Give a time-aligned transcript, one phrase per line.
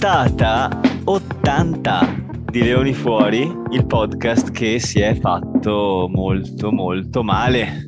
[0.00, 7.86] Puntata 80 di Leoni Fuori, il podcast che si è fatto molto molto male.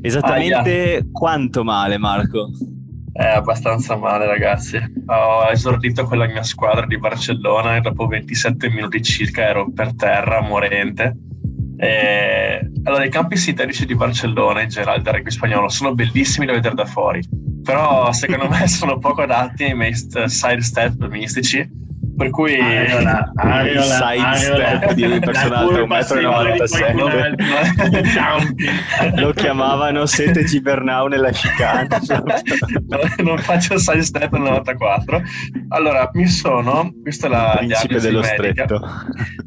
[0.00, 1.06] Esattamente Aia.
[1.10, 2.50] quanto male, Marco?
[3.12, 4.76] È abbastanza male, ragazzi.
[4.76, 9.96] Ho esordito con la mia squadra di Barcellona e dopo 27 minuti circa ero per
[9.96, 11.16] terra, morente.
[11.78, 12.70] E...
[12.84, 16.76] Allora, i campi sintetici di Barcellona, in generale del rugby spagnolo, sono bellissimi da vedere
[16.76, 17.20] da fuori,
[17.68, 21.86] però secondo me sono poco adatti ai miei side step mistici
[22.16, 26.94] per cui Ariola, Ariola, il side step di un personaggio 1,97
[29.14, 31.88] m lo chiamavano Sete Gibernau nella chicane
[32.86, 35.22] no, non faccio side step nel 94
[35.68, 38.80] allora mi sono questa è la principe dello medica, stretto.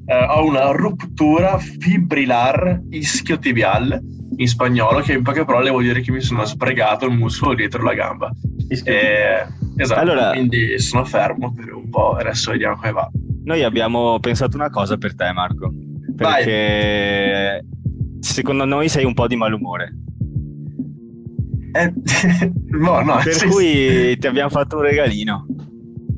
[0.06, 4.02] eh, ho una ruptura fibrilar ischiotibiale
[4.36, 7.84] in spagnolo che in poche parole vuol dire che mi sono sbregato il muscolo dietro
[7.84, 8.32] la gamba
[8.80, 13.10] e, esatto allora, quindi sono fermo per un po' e adesso vediamo come va.
[13.44, 15.74] Noi abbiamo pensato una cosa per te, Marco.
[16.16, 18.22] Perché Vai.
[18.22, 19.96] secondo noi sei un po' di malumore.
[21.74, 21.94] Eh,
[22.78, 25.46] no, no, per sì, cui ti abbiamo fatto un regalino.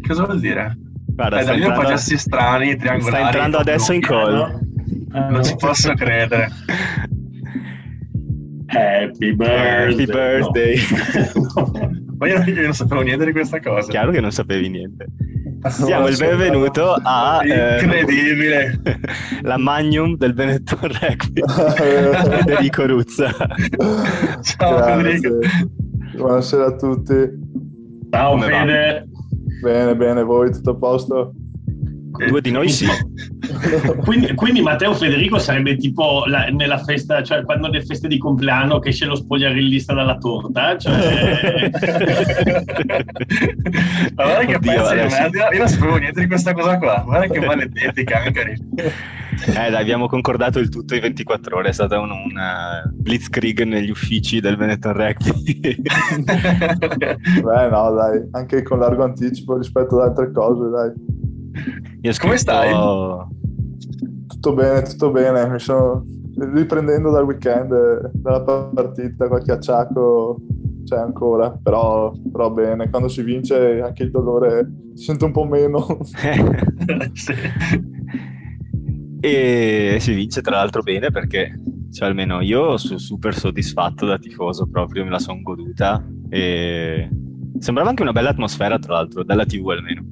[0.06, 0.78] Cosa vuol dire?
[1.08, 3.23] Guarda, eh, sta entrando, strani, triangolari.
[3.23, 4.59] Sta entrando adesso in call.
[5.14, 6.50] Eh, non ci posso credere.
[8.75, 9.91] Happy birthday.
[9.91, 10.79] Happy birthday.
[11.33, 12.02] No.
[12.17, 13.89] Ma io, io, non sapevo niente di questa cosa.
[13.89, 15.07] Chiaro che non sapevi niente.
[15.85, 17.41] Diamo il benvenuto a...
[17.44, 18.81] Eh, Incredibile!
[18.83, 18.99] Eh,
[19.44, 21.41] la Magnum del Benetton Rugby,
[22.35, 23.31] Federico Ruzza.
[24.41, 25.19] Ciao Grazie.
[25.19, 25.39] Federico.
[26.17, 27.13] Buonasera a tutti.
[28.09, 29.07] Ciao Come Fede.
[29.09, 29.69] Va?
[29.69, 31.33] Bene, bene, voi tutto a posto?
[32.27, 32.85] Due di noi sì.
[34.04, 38.80] quindi, quindi, Matteo Federico sarebbe tipo la, nella festa, cioè quando nelle feste di compleanno
[38.80, 40.78] che esce lo spogliarellista dalla torta.
[40.78, 41.72] Cioè...
[44.16, 45.22] Ma guarda che Oddio, adesso...
[45.22, 47.02] io non sapevo niente di questa cosa qua.
[47.06, 48.56] Guarda che maledetti cancari.
[49.47, 53.90] Eh, dai, abbiamo concordato il tutto in 24 ore, è stata un, una blitzkrieg negli
[53.90, 55.59] uffici del Benetton Rugby.
[57.42, 60.92] Beh, no, dai, anche con largo anticipo rispetto ad altre cose, dai.
[62.02, 62.22] Scritto...
[62.22, 62.72] Come stai?
[64.44, 65.48] Tutto bene, tutto bene.
[65.48, 66.04] Mi sto
[66.36, 70.42] riprendendo dal weekend, dalla partita, qualche acciacco
[70.84, 72.90] c'è ancora, però, però bene.
[72.90, 76.00] Quando si vince anche il dolore si sente un po' meno.
[77.14, 77.34] sì.
[79.22, 81.58] E si vince tra l'altro bene perché
[81.94, 87.08] cioè almeno io sono super soddisfatto da tifoso proprio, me la sono goduta e
[87.60, 90.04] sembrava anche una bella atmosfera tra l'altro, dalla tv almeno.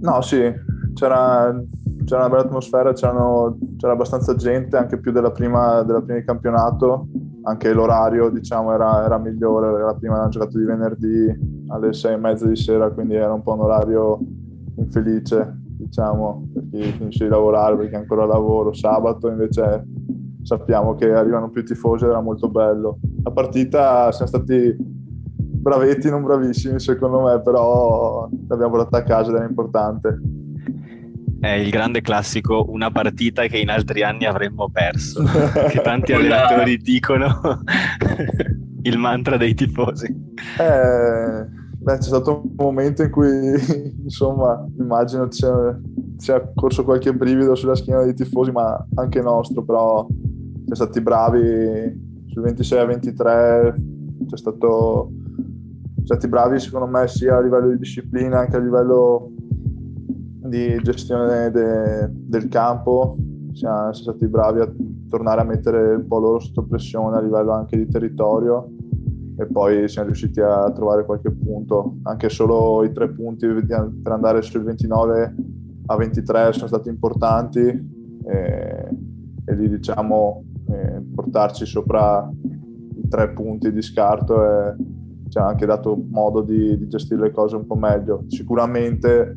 [0.00, 0.50] No, sì,
[0.94, 1.54] c'era,
[2.04, 7.08] c'era una bella atmosfera, c'era abbastanza gente, anche più della prima, della prima di campionato,
[7.42, 12.16] anche l'orario diciamo era, era migliore, la prima hanno giocato di venerdì alle sei e
[12.16, 14.18] mezza di sera, quindi era un po' un orario
[14.76, 19.84] infelice, diciamo, per chi finisce di lavorare, perché ancora lavoro, sabato invece
[20.42, 22.98] sappiamo che arrivano più tifosi ed era molto bello.
[23.22, 29.36] La partita siamo stati bravetti, non bravissimi secondo me, però l'abbiamo portata a casa ed
[29.36, 30.20] era importante.
[31.44, 35.22] È il grande classico, una partita che in altri anni avremmo perso,
[35.68, 37.60] che tanti allenatori dicono
[38.80, 40.06] il mantra dei tifosi.
[40.58, 41.46] Eh,
[41.76, 43.28] beh, c'è stato un momento in cui,
[44.04, 45.78] insomma, immagino sia,
[46.16, 52.22] sia corso qualche brivido sulla schiena dei tifosi, ma anche nostro, però siamo stati bravi
[52.24, 53.74] sul 26 a 23,
[54.30, 55.12] c'è stato
[56.04, 59.33] stati bravi secondo me sia a livello di disciplina che a livello
[60.54, 63.16] di gestione de, del campo
[63.54, 64.72] siamo, siamo, stati bravi a
[65.08, 68.70] tornare a mettere un po' loro sotto pressione a livello anche di territorio
[69.36, 74.42] e poi siamo riusciti a trovare qualche punto anche solo i tre punti per andare
[74.42, 75.34] sul 29
[75.86, 77.60] a 23 sono stati importanti
[78.24, 78.88] e,
[79.44, 82.30] e lì diciamo eh, portarci sopra
[82.94, 84.74] i tre punti di scarto è,
[85.28, 88.24] ci ha anche dato modo di, di, gestire le cose un po' meglio.
[88.28, 89.34] Sicuramente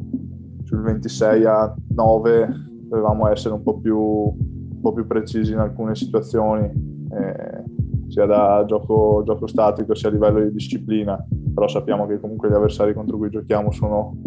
[0.67, 5.95] sul 26 a 9 dovevamo essere un po' più, un po più precisi in alcune
[5.95, 6.65] situazioni,
[7.09, 7.63] eh,
[8.09, 11.17] sia da gioco, gioco, statico sia a livello di disciplina,
[11.53, 14.17] però sappiamo che comunque gli avversari contro cui giochiamo sono,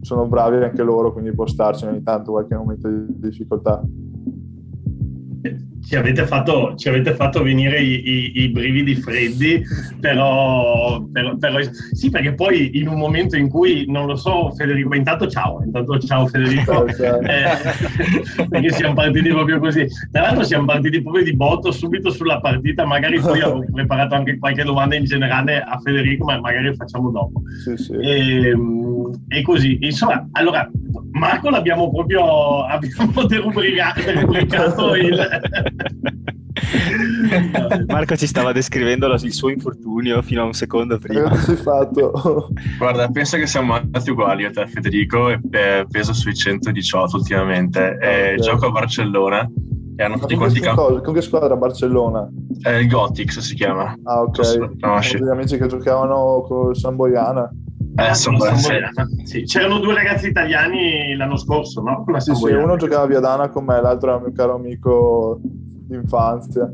[0.00, 3.82] sono bravi anche loro, quindi può starci ogni tanto qualche momento di difficoltà.
[5.86, 9.62] Ci avete fatto, ci avete fatto venire i, i, i, brividi freddi,
[10.00, 11.58] però, però, però,
[11.92, 15.98] sì, perché poi in un momento in cui, non lo so, Federico, intanto ciao, intanto
[15.98, 19.86] ciao Federico, eh, perché siamo partiti proprio così.
[20.10, 24.38] Tra l'altro siamo partiti proprio di botto subito sulla partita, magari poi avevo preparato anche
[24.38, 27.42] qualche domanda in generale a Federico, ma magari lo facciamo dopo.
[27.62, 27.92] Sì, sì.
[27.94, 30.68] E, ehm, e, così, insomma, allora,
[31.12, 35.66] Marco l'abbiamo proprio abbiamo derubricato il...
[37.86, 41.30] Marco ci stava descrivendo il suo infortunio fino a un secondo prima.
[41.30, 42.12] Che fatto?
[42.78, 47.96] Guarda, penso che siamo andati uguali a te, Federico, e peso sui 118 ultimamente.
[47.96, 48.40] Okay.
[48.40, 49.50] Gioco a Barcellona
[49.96, 51.02] e hanno tutti quanti campi.
[51.02, 52.28] Con che squadra Barcellona?
[52.62, 53.96] Eh, il Gothic si chiama.
[54.04, 54.78] Ah, ok.
[54.78, 55.18] Conosci?
[55.18, 57.50] Gli amici che giocavano con San Boiana.
[57.98, 58.38] Eh, sono
[59.24, 59.42] sì.
[59.42, 62.04] C'erano due ragazzi italiani l'anno scorso, no?
[62.18, 66.70] Sì, sì, uno giocava a Viadana con me, l'altro era un mio caro amico d'infanzia.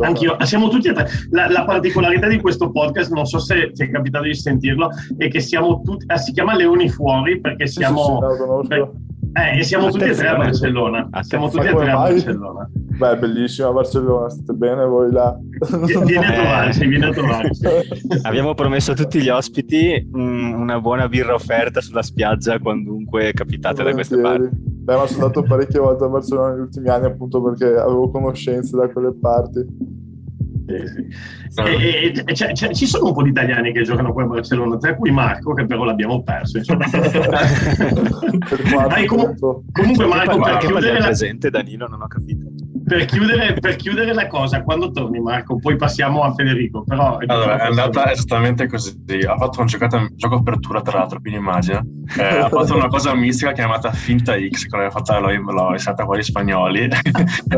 [0.00, 0.90] Anch'io, siamo tutti
[1.30, 5.28] la, la, particolarità di questo podcast, non so se ti è capitato di sentirlo, è
[5.28, 8.18] che siamo tutti, eh, si chiama Leoni Fuori perché siamo...
[8.62, 11.08] Sì, sì, sì, eh, e siamo tutti e tre a Barcellona.
[11.20, 12.70] Siamo tutti e tre a Barcellona.
[12.98, 15.38] Beh, bellissima Barcellona, state bene voi là?
[16.04, 17.60] Vieni a trovarci, vieni a trovarci.
[18.22, 23.92] Abbiamo promesso a tutti gli ospiti una buona birra offerta sulla spiaggia quandunque capitate da
[23.92, 24.48] queste parti.
[24.52, 28.76] Beh, ma sono andato parecchie volte a Barcellona negli ultimi anni appunto perché avevo conoscenze
[28.76, 29.64] da quelle parti.
[30.68, 31.62] Sì, sì.
[31.62, 34.76] E, e, c- c- ci sono un po' di italiani che giocano qua a Barcellona,
[34.76, 36.60] tra cui Marco, che però l'abbiamo perso.
[38.88, 39.34] Dai, comu-
[39.72, 41.06] comunque, Marco, per chiudere la...
[41.06, 42.44] presente, Danilo, non ho capito.
[42.88, 46.84] Per chiudere, per chiudere, la cosa, quando torni Marco, poi passiamo a Federico.
[46.84, 48.96] Però, allora, è andata esattamente così.
[49.26, 51.84] Ha fatto un giocata, gioco apertura, tra l'altro, quindi immagina.
[52.16, 56.06] Eh, ha fatto una cosa mistica chiamata Finta X, che l'aveva fatta l'ho, l'ho essata
[56.06, 56.88] qua gli spagnoli.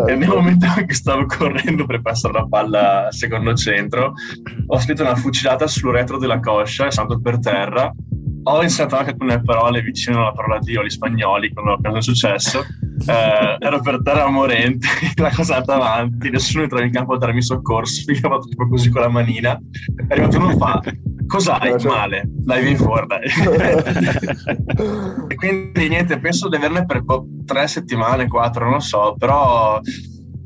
[0.06, 4.14] e nel momento in cui stavo correndo per passare la palla secondo centro,
[4.66, 7.92] ho scritto una fucilata sul retro della coscia e salto per terra.
[8.42, 12.64] Ho insegnato anche alcune parole vicino alla parola Dio agli spagnoli quando appena è successo.
[13.06, 14.86] Eh, ero per terra morente,
[15.16, 18.08] la cosa è andata avanti, nessuno entrava in campo a darmi soccorso.
[18.12, 19.58] Io ho fatto tipo così con la manina.
[19.96, 20.80] È arrivato uno fa:
[21.26, 21.74] Cos'hai?
[21.84, 23.06] Male, dai, vieni fuori.
[23.06, 23.22] Dai.
[25.28, 29.80] e quindi niente, penso di averne per boh, tre settimane, quattro, non lo so, però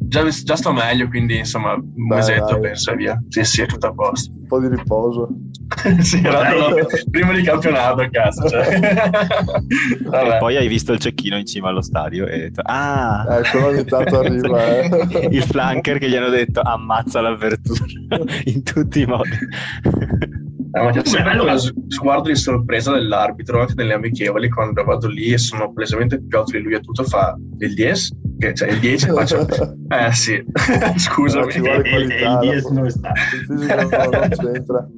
[0.06, 2.60] già, già, sto meglio, quindi insomma un dai, mesetto dai.
[2.60, 3.22] penso e via.
[3.28, 4.32] Sì, sì, è tutto a posto.
[4.32, 5.28] Un po' di riposo.
[6.00, 6.30] sì, no,
[7.10, 8.48] prima di campionato a casa.
[8.48, 8.78] Cioè.
[10.36, 13.26] e poi hai visto il cecchino in cima allo stadio e detto, ah!
[13.38, 14.66] Ecco, ogni tanto arriva.
[14.66, 15.28] Eh.
[15.30, 17.84] il flanker che gli hanno detto ammazza l'avvertura
[18.44, 19.38] in tutti i modi.
[20.76, 21.56] Eh, ma c'è sempre allora...
[21.56, 26.50] sguardo di sorpresa dell'arbitro anche nelle amichevoli quando vado lì e sono palesemente più alto
[26.50, 29.46] di lui e tutto fa il 10 che cioè il 10 faccio
[29.88, 30.44] eh sì.
[30.98, 31.52] Scusami.
[31.52, 33.12] Eh, il 10 non sta.
[33.48, 34.88] Non c'entra.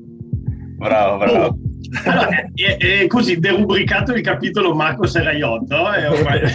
[0.79, 1.59] Bravo bravo
[2.05, 6.41] allora, e, e, così derubricato il capitolo Marco Seraiotto ormai...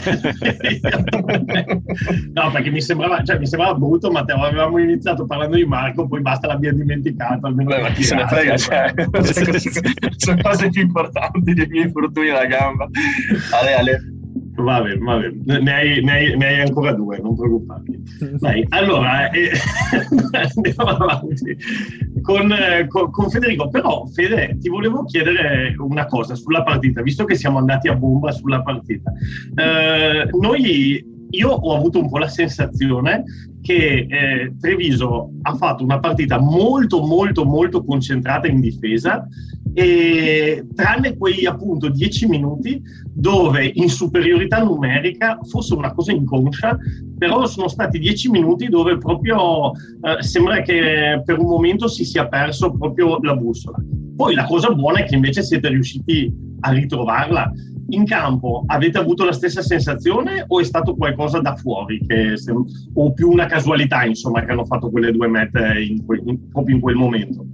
[2.34, 6.22] no perché mi sembrava, cioè, mi sembrava brutto ma avevamo iniziato parlando di Marco poi
[6.22, 8.94] basta l'abbiamo dimenticato almeno Beh, ma chi se ne frega cioè,
[10.18, 12.88] sono cose più importanti dei miei infortuni alla gamba.
[13.52, 14.21] Ale Ale
[14.62, 15.60] Va bene, va bene.
[15.62, 18.04] Ne hai, ne, hai, ne hai, ancora due, non preoccuparti.
[18.40, 19.52] Dai, allora, eh,
[20.56, 21.58] andiamo avanti
[22.22, 23.70] con, eh, con, con, Federico.
[23.70, 28.32] Però, Fede, ti volevo chiedere una cosa sulla partita, visto che siamo andati a bomba
[28.32, 29.12] sulla partita.
[29.56, 33.24] Eh, noi, io ho avuto un po' la sensazione
[33.62, 39.28] che eh, Treviso ha fatto una partita molto, molto, molto concentrata in difesa
[39.74, 42.82] e tranne quei appunto dieci minuti
[43.14, 46.78] dove in superiorità numerica fosse una cosa inconscia,
[47.18, 52.28] però sono stati dieci minuti dove proprio eh, sembra che per un momento si sia
[52.28, 53.78] perso proprio la bussola.
[54.16, 57.52] Poi la cosa buona è che invece siete riusciti a ritrovarla.
[57.92, 62.36] In campo avete avuto la stessa sensazione o è stato qualcosa da fuori che,
[62.94, 66.76] o più una casualità insomma che hanno fatto quelle due mete in que, in, proprio
[66.76, 67.46] in quel momento?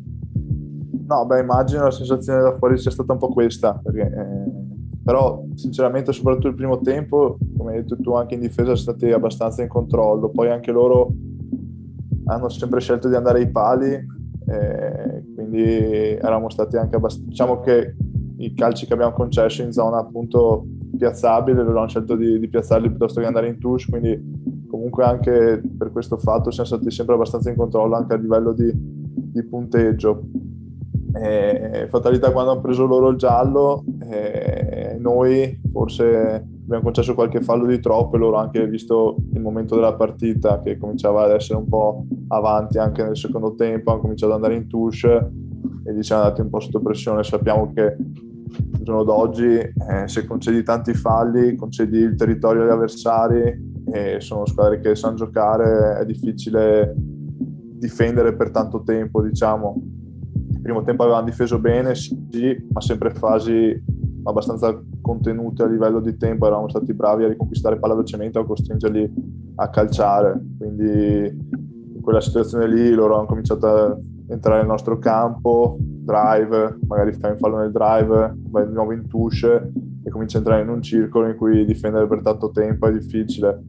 [1.07, 5.43] No, beh, immagino la sensazione da fuori sia stata un po' questa, perché, eh, però
[5.55, 9.63] sinceramente soprattutto il primo tempo, come hai detto tu anche in difesa, sono stati abbastanza
[9.63, 11.13] in controllo, poi anche loro
[12.25, 17.95] hanno sempre scelto di andare ai pali, eh, quindi eravamo stati anche abbastanza, diciamo che
[18.37, 20.65] i calci che abbiamo concesso in zona appunto
[20.97, 25.61] piazzabile, loro hanno scelto di, di piazzarli piuttosto che andare in touch, quindi comunque anche
[25.77, 30.23] per questo fatto siamo stati sempre abbastanza in controllo anche a livello di, di punteggio
[31.13, 37.65] e fatalità quando hanno preso loro il giallo, eh, noi forse abbiamo concesso qualche fallo
[37.65, 41.67] di troppo e loro anche visto il momento della partita che cominciava ad essere un
[41.67, 45.31] po' avanti anche nel secondo tempo, hanno cominciato ad andare in touche
[45.85, 47.23] e lì siamo andati un po' sotto pressione.
[47.23, 47.95] Sappiamo che
[48.87, 49.73] giorno d'oggi eh,
[50.05, 55.99] se concedi tanti falli, concedi il territorio agli avversari e sono squadre che sanno giocare,
[55.99, 59.75] è difficile difendere per tanto tempo, diciamo.
[60.51, 62.17] Il primo tempo avevano difeso bene, sì,
[62.71, 63.83] ma sempre fasi
[64.23, 68.45] abbastanza contenute a livello di tempo, eravamo stati bravi a riconquistare palla velocemente o a
[68.45, 69.13] costringerli
[69.55, 71.45] a calciare, quindi
[71.95, 73.97] in quella situazione lì loro hanno cominciato a
[74.29, 75.77] entrare nel nostro campo,
[76.07, 79.71] drive, magari fai un fallo nel drive, vai di nuovo in touche
[80.03, 83.61] e cominci a entrare in un circolo in cui difendere per tanto tempo è difficile.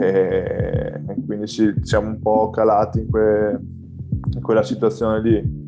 [0.00, 3.60] E, quindi sì, siamo un po' calati in, que,
[4.34, 5.58] in quella situazione lì.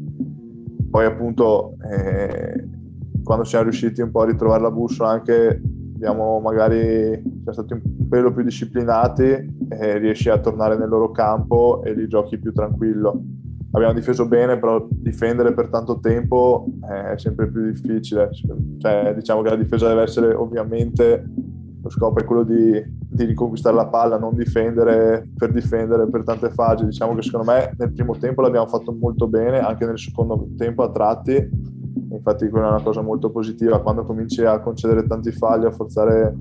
[0.91, 2.69] Poi appunto eh,
[3.23, 5.61] quando siamo riusciti un po' a ritrovare la bussola anche
[5.95, 9.23] abbiamo magari siamo stati un pelo più disciplinati
[9.69, 13.23] e riesci a tornare nel loro campo e li giochi più tranquillo
[13.73, 18.31] abbiamo difeso bene, però difendere per tanto tempo è sempre più difficile.
[18.79, 21.25] Cioè, diciamo che la difesa deve essere ovviamente
[21.83, 26.51] lo scopo è quello di, di, riconquistare la palla, non difendere per difendere per tante
[26.51, 26.85] fasi.
[26.85, 30.85] Diciamo che secondo me nel primo tempo l'abbiamo fatto molto bene, anche nel secondo tempo
[30.85, 31.51] a tratti.
[32.11, 36.37] Infatti quella è una cosa molto positiva, quando cominci a concedere tanti falli, a forzare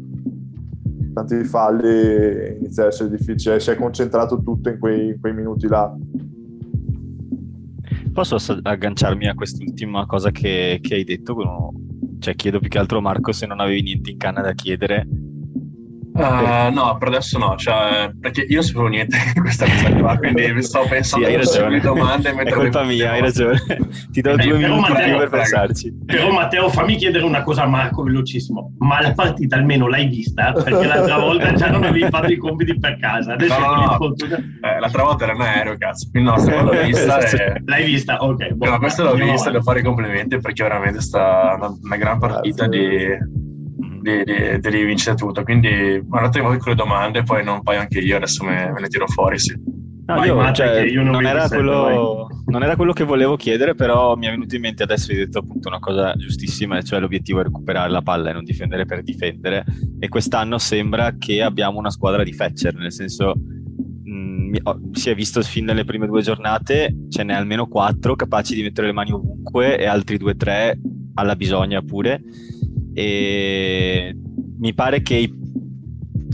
[1.14, 5.68] tanti falli inizia a essere difficile, si è concentrato tutto in quei, in quei minuti
[5.68, 5.94] là.
[8.14, 11.74] Posso agganciarmi a quest'ultima cosa che, che hai detto?
[12.20, 15.08] Cioè, chiedo più che altro Marco se non avevi niente in canna da chiedere
[16.14, 20.18] Uh, no, per adesso no, cioè, perché io non sapevo niente di questa cosa qua,
[20.20, 21.80] quindi mi sto pensando sì, hai ragione.
[21.80, 22.32] domande.
[22.32, 23.62] È colpa mia, hai ragione.
[24.12, 25.94] Ti do due minuti Matteo, per pensarci.
[26.06, 28.74] Però Matteo, fammi chiedere una cosa a Marco velocissimo.
[28.80, 30.52] Ma la partita almeno l'hai vista?
[30.52, 33.34] Perché l'altra volta già non avevi fatto i compiti per casa.
[33.34, 34.16] Adesso no, no, no.
[34.16, 36.10] Eh, l'altra volta era in aereo, cazzo.
[36.12, 37.20] Quindi no, se l'ho vista.
[37.20, 37.62] e...
[37.66, 38.18] L'hai vista?
[38.18, 38.52] Ok.
[38.52, 41.96] Boh, no, questa l'ho vista, devo fare i complimenti perché veramente è stata una, una
[41.96, 43.18] gran partita Grazie.
[43.30, 43.41] di
[44.02, 45.44] di, di, di vincere tutto.
[45.44, 48.88] Quindi guardate voi con le domande, poi non paio anche io, adesso me, me ne
[48.88, 49.40] tiro fuori.
[49.40, 49.54] Sì.
[50.04, 54.16] No, io, cioè, io non, non, era quello, non, era quello, che volevo chiedere, però
[54.16, 57.44] mi è venuto in mente adesso hai detto appunto una cosa giustissima, cioè l'obiettivo è
[57.44, 59.64] recuperare la palla e non difendere per difendere.
[60.00, 63.36] E quest'anno sembra che abbiamo una squadra di Fetcher, nel senso
[64.04, 68.56] mh, mm, si è visto fin nelle prime due giornate, ce n'è almeno quattro capaci
[68.56, 70.78] di mettere le mani ovunque e altri due o tre
[71.14, 72.22] alla bisogna pure
[72.94, 74.16] e
[74.60, 75.32] mi pare che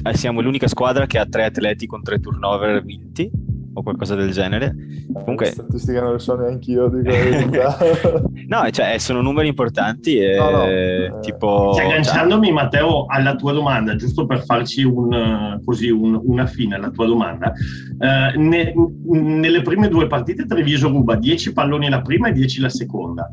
[0.03, 3.29] eh, siamo l'unica squadra che ha tre atleti con tre turnover vinti
[3.77, 4.75] o qualcosa del genere.
[5.13, 5.45] Comunque...
[5.47, 7.11] Statistiche non le so neanche io, dico
[8.47, 10.63] No, cioè, sono numeri importanti e no, no.
[10.65, 11.73] Eh, tipo...
[11.75, 16.89] Cioè, agganciandomi Matteo alla tua domanda, giusto per farci un, così, un, una fine alla
[16.89, 18.73] tua domanda, eh, ne,
[19.05, 23.29] nelle prime due partite Treviso ruba 10 palloni la prima e 10 la seconda.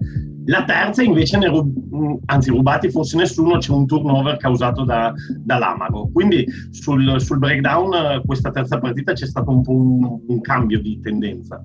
[0.47, 6.11] La terza invece ne rub- anzi rubati forse nessuno, c'è un turnover causato da, dall'Amago.
[6.13, 11.01] Quindi sul, sul, breakdown questa terza partita c'è stato un po' un, un cambio di
[11.01, 11.63] tendenza.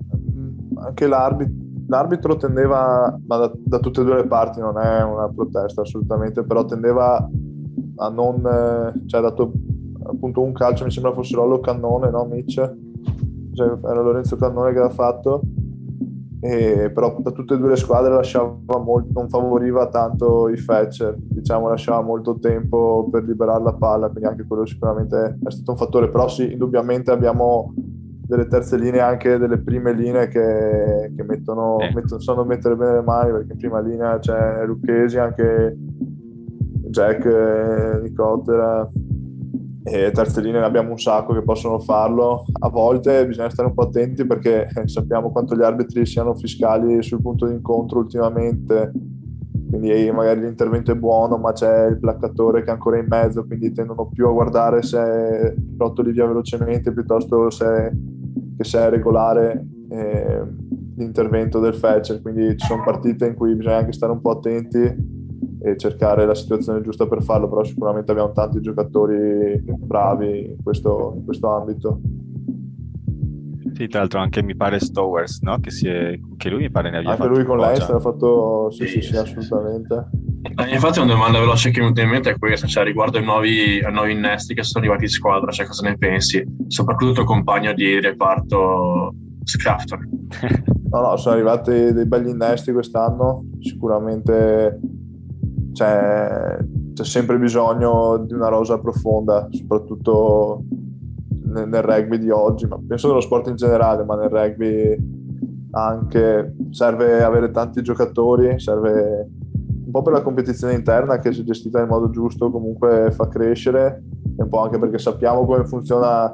[0.76, 1.54] Anche l'arbitro,
[1.88, 6.44] l'arbitro tendeva, ma da, da, tutte e due le parti non è una protesta assolutamente,
[6.44, 7.28] però tendeva
[7.96, 8.40] a non,
[9.06, 9.52] cioè ha dato
[10.04, 12.54] appunto un calcio, mi sembra fosse Rollo Cannone, no Mitch?
[13.52, 15.42] Cioè, era Lorenzo Cannone che l'ha fatto
[16.40, 18.18] e, però da tutte e due le squadre
[18.82, 24.28] molto, non favoriva tanto i Fetcher, diciamo lasciava molto tempo per liberare la palla, quindi
[24.28, 27.74] anche quello sicuramente è stato un fattore, però sì, indubbiamente abbiamo
[28.30, 31.92] delle terze linee, anche delle prime linee che, che mettono, eh.
[31.92, 35.76] mettono, sanno mettere bene le mani, perché in prima linea c'è Lucchesi, anche
[36.90, 38.88] Jack, eh, Nicotera,
[39.90, 42.44] e terze linee ne abbiamo un sacco che possono farlo.
[42.60, 47.02] A volte bisogna stare un po' attenti perché eh, sappiamo quanto gli arbitri siano fiscali
[47.02, 48.92] sul punto di incontro ultimamente.
[49.68, 53.72] Quindi magari l'intervento è buono, ma c'è il placcatore che è ancora in mezzo, quindi
[53.72, 57.92] tendono più a guardare se rotoli via velocemente piuttosto se,
[58.56, 60.42] che se è regolare eh,
[60.96, 62.20] l'intervento del fetcher.
[62.22, 65.18] Quindi ci sono partite in cui bisogna anche stare un po' attenti
[65.62, 71.14] e cercare la situazione giusta per farlo, però sicuramente abbiamo tanti giocatori bravi in questo,
[71.16, 72.00] in questo ambito.
[73.72, 75.58] Sì, tra l'altro anche mi pare Stowers, no?
[75.60, 78.70] Che, è, che, lui mi pare ne abbia anche fatto lui con l'Est ha fatto,
[78.70, 80.08] sì, sì, sì, assolutamente.
[80.42, 83.24] Eh, infatti una domanda veloce che mi venuta in mente è questa, cioè riguardo ai
[83.24, 86.44] nuovi, ai nuovi innesti che sono arrivati in squadra, cioè cosa ne pensi?
[86.66, 89.14] Soprattutto il tuo compagno di reparto
[89.44, 90.26] Scrafton.
[90.90, 94.78] no, no, sono arrivati dei belli innesti quest'anno, sicuramente
[95.80, 96.58] cioè,
[96.92, 100.64] c'è sempre bisogno di una rosa profonda, soprattutto
[101.44, 104.98] nel, nel rugby di oggi, ma penso nello sport in generale, ma nel rugby
[105.70, 106.54] anche.
[106.68, 109.26] Serve avere tanti giocatori, serve
[109.86, 114.02] un po' per la competizione interna che se gestita in modo giusto comunque fa crescere
[114.36, 116.32] e un po' anche perché sappiamo come funziona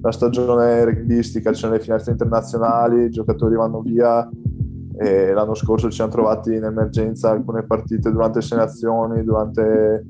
[0.00, 4.28] la stagione rugbistica, ci sono le finestre internazionali, i giocatori vanno via
[4.96, 10.06] e l'anno scorso ci siamo trovati in emergenza alcune partite durante le selezioni, durante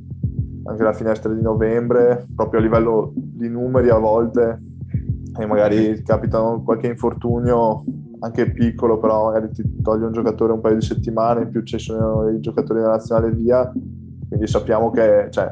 [0.64, 4.60] anche la finestra di novembre, proprio a livello di numeri a volte.
[5.36, 7.84] E magari capitano qualche infortunio
[8.20, 11.78] anche piccolo, però magari ti toglie un giocatore un paio di settimane, in più ci
[11.78, 13.70] sono i giocatori della nazionale via,
[14.28, 15.50] quindi sappiamo che cioè,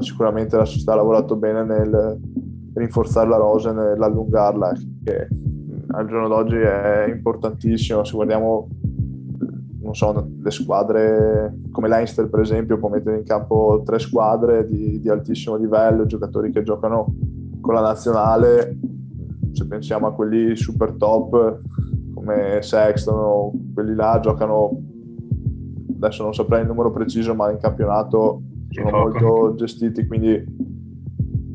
[0.00, 2.20] sicuramente la società ha lavorato bene nel
[2.74, 5.28] rinforzare la rosa e nell'allungarla, che
[5.96, 8.04] al giorno d'oggi è importantissimo.
[8.04, 8.68] Se guardiamo
[9.84, 14.98] non so, le squadre come l'Einster per esempio può mettere in campo tre squadre di,
[14.98, 17.14] di altissimo livello, giocatori che giocano
[17.60, 18.78] con la nazionale,
[19.52, 21.60] se pensiamo a quelli super top
[22.14, 24.70] come Sexton o quelli là giocano
[25.96, 30.42] adesso non saprei il numero preciso ma in campionato sono molto gestiti quindi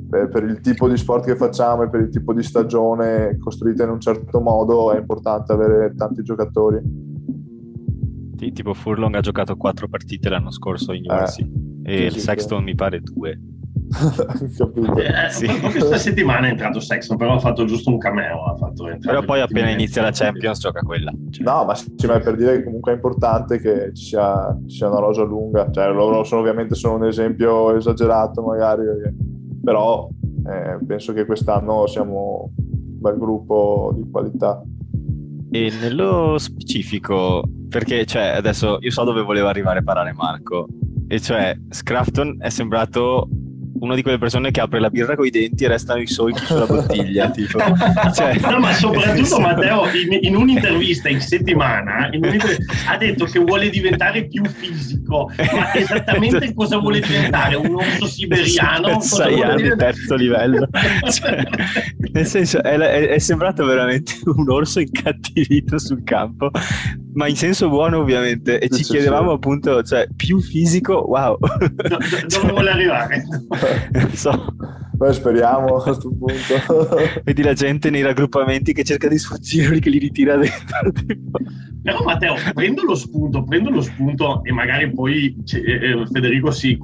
[0.10, 3.84] per, per, il tipo di sport che facciamo e per il tipo di stagione costruita
[3.84, 7.08] in un certo modo è importante avere tanti giocatori
[8.54, 11.51] tipo Furlong ha giocato quattro partite l'anno scorso in Jersey
[11.84, 12.63] eh, e sì, il sì, Sexton sì.
[12.63, 13.39] mi pare due
[13.89, 15.48] eh, sì.
[15.60, 18.56] questa settimana è entrato Sexton, però ha fatto giusto un cameo.
[19.00, 21.12] però poi appena inizia la Champions gioca quella.
[21.32, 21.44] Cioè.
[21.44, 24.75] No, ma sì, ma è per dire che comunque è importante che ci sia, ci
[24.75, 25.72] sia una rosa lunga.
[25.72, 29.16] Cioè, loro sono, ovviamente sono un esempio esagerato magari, perché...
[29.70, 30.10] però
[30.48, 34.64] eh, penso che quest'anno siamo un bel gruppo di qualità.
[35.52, 40.66] E nello specifico, perché cioè, adesso io so dove voleva arrivare a parare Marco,
[41.08, 43.30] e cioè Scrafton è sembrato
[43.80, 46.40] una di quelle persone che apre la birra con i denti e restano i soldi
[46.40, 47.30] sulla bottiglia.
[47.32, 47.60] tipo.
[48.14, 52.26] Cioè, no, ma soprattutto Matteo in, in un'intervista in settimana in
[52.88, 55.32] ha detto che vuole diventare più fisico.
[55.38, 57.56] Ma esattamente cosa vuole diventare?
[57.56, 59.00] Un orso siberiano?
[59.00, 60.68] Sei anni, terzo livello.
[61.10, 61.44] Cioè,
[62.12, 66.52] nel senso, è, è, è sembrato veramente un orso incattivito sul campo
[67.13, 68.60] ma in senso buono ovviamente.
[68.60, 71.38] E ci chiedevamo appunto cioè più fisico wow.
[71.38, 73.24] Do, dove vuole arrivare?
[73.91, 74.56] non so.
[74.93, 76.98] Beh, speriamo a questo punto.
[77.24, 80.91] Vedi la gente nei raggruppamenti che cerca di sfuggire che li ritira dentro.
[81.82, 86.78] Però Matteo prendo lo spunto prendo lo spunto e magari poi eh, eh, Federico si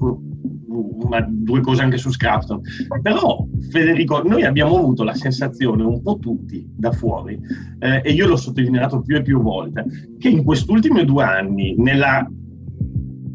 [0.77, 2.61] una, due cose anche su Scrafton.
[3.01, 7.39] Però, Federico, noi abbiamo avuto la sensazione, un po' tutti da fuori,
[7.79, 9.85] eh, e io l'ho sottolineato più e più volte,
[10.19, 12.27] che in questi ultimi due anni, nella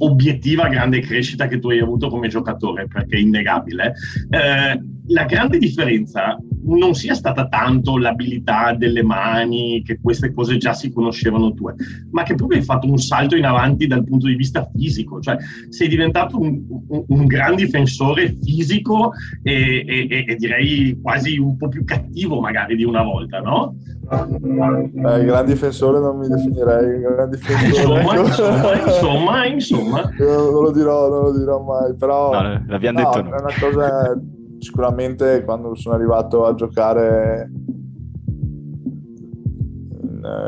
[0.03, 3.95] obiettiva grande crescita che tu hai avuto come giocatore, perché è innegabile,
[4.31, 6.39] eh, la grande differenza
[6.77, 11.75] non sia stata tanto l'abilità delle mani, che queste cose già si conoscevano tue,
[12.11, 15.37] ma che proprio hai fatto un salto in avanti dal punto di vista fisico, cioè
[15.69, 21.69] sei diventato un, un, un gran difensore fisico e, e, e, direi quasi un po'
[21.69, 23.77] più cattivo magari di una volta, no?
[24.11, 28.01] Eh, gran difensore non mi definirei un gran difensore.
[28.01, 30.11] insomma, insomma, insomma, insomma.
[30.19, 32.33] non lo dirò, non lo dirò mai, però...
[32.33, 33.37] No, l'abbiamo no, detto.
[33.37, 34.21] È una cosa
[34.61, 37.51] sicuramente quando sono arrivato a giocare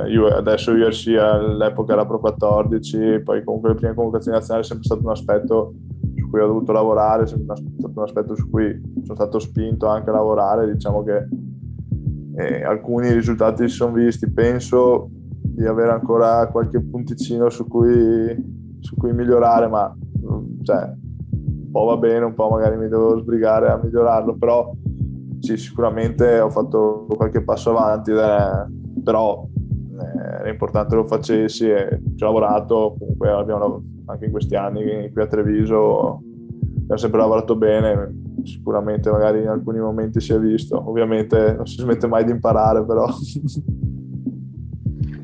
[0.09, 4.85] io, adesso URC all'epoca era Pro 14 poi comunque le prime convocazioni nazionali è sempre
[4.85, 5.75] stato un aspetto
[6.15, 9.87] su cui ho dovuto lavorare è sempre stato un aspetto su cui sono stato spinto
[9.87, 11.27] anche a lavorare diciamo che
[12.37, 14.31] eh, alcuni risultati si sono visti.
[14.31, 15.11] Penso
[15.43, 19.95] di avere ancora qualche punticino su cui, su cui migliorare ma
[20.63, 20.93] cioè,
[21.73, 24.71] po' va bene, un po' magari mi devo sbrigare a migliorarlo, però
[25.41, 28.13] sì, sicuramente ho fatto qualche passo avanti,
[29.03, 34.31] però eh, era importante che lo facessi e ci ho lavorato, comunque abbiamo, anche in
[34.31, 36.23] questi anni qui a Treviso
[36.83, 41.81] abbiamo sempre lavorato bene, sicuramente magari in alcuni momenti si è visto, ovviamente non si
[41.81, 43.07] smette mai di imparare però.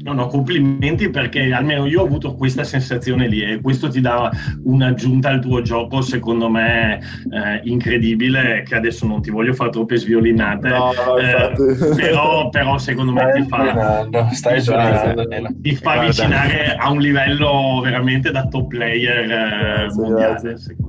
[0.09, 4.31] No, no, complimenti perché almeno io ho avuto questa sensazione lì e questo ti dà
[4.65, 6.99] un'aggiunta al tuo gioco, secondo me,
[7.31, 11.53] eh, incredibile, che adesso non ti voglio fare troppe sviolinate, no, no, eh,
[11.95, 18.31] però, però, secondo me ti fa, stai ti, ti fa avvicinare a un livello veramente
[18.31, 20.88] da top player eh, mondiale, secondo me.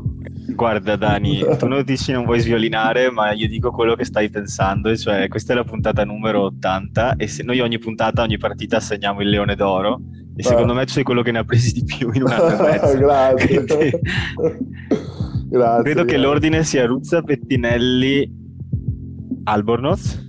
[0.54, 4.96] Guarda Dani, tu non dici non vuoi sviolinare, ma io dico quello che stai pensando,
[4.96, 9.22] cioè questa è la puntata numero 80 e se noi ogni puntata, ogni partita assegniamo
[9.22, 10.02] il leone d'oro
[10.36, 12.68] e secondo me tu sei quello che ne ha presi di più in un anno
[12.68, 12.98] e mezzo.
[12.98, 13.64] Grazie.
[15.50, 18.38] grazie, Credo che l'ordine sia Ruzza, Pettinelli,
[19.44, 20.28] Albornoz,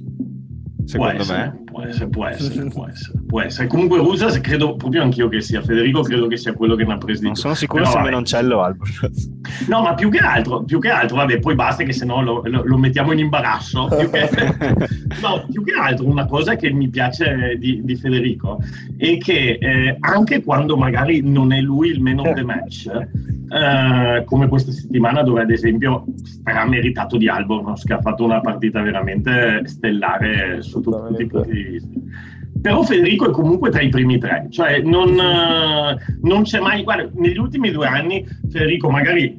[0.76, 1.62] Può secondo essere, me.
[1.64, 3.68] può essere, può essere, può essere, può essere.
[3.68, 5.62] Comunque Rusa, credo proprio anch'io che sia.
[5.62, 7.98] Federico credo che sia quello che ne ha presi di Non sono sicuro Però, se
[7.98, 8.10] vabbè.
[8.10, 9.30] Menoncello o Albornoz.
[9.68, 12.42] No, ma più che altro, più che altro, vabbè, poi basta che se no lo,
[12.44, 13.86] lo- lo mettiamo in imbarazzo.
[13.86, 14.28] Più che,
[15.22, 18.58] no, più che altro una cosa che mi piace di, di Federico
[18.96, 24.24] è che eh, anche quando magari non è lui il man of the match, eh,
[24.24, 26.04] come questa settimana dove ad esempio
[26.44, 31.52] sarà meritato di Albornoz che ha fatto una partita veramente stellare su tutti i punti
[31.52, 31.88] di vista.
[32.60, 37.08] Però Federico è comunque tra i primi tre, cioè non, eh, non c'è mai, guarda,
[37.14, 39.38] negli ultimi due anni Federico magari,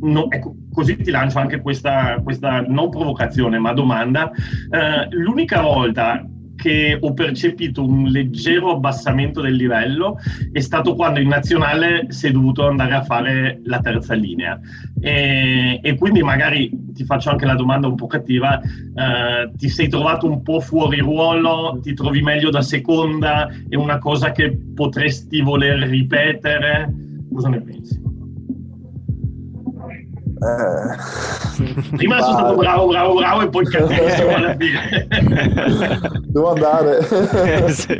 [0.00, 4.30] no- ecco, così ti lancio anche questa, questa non provocazione ma domanda,
[4.70, 6.26] Eh, l'unica volta
[6.56, 10.18] che ho percepito un leggero abbassamento del livello
[10.50, 14.58] è stato quando in nazionale si è dovuto andare a fare la terza linea
[15.00, 19.88] e, e quindi magari ti faccio anche la domanda un po' cattiva eh, ti sei
[19.88, 25.40] trovato un po' fuori ruolo ti trovi meglio da seconda è una cosa che potresti
[25.40, 26.92] voler ripetere
[27.32, 28.15] cosa ne pensi?
[30.38, 35.08] Eh, prima sono stato bravo bravo bravo e poi cattivissimo alla fine
[36.28, 36.98] Devo andare.
[36.98, 37.96] Eh, sì.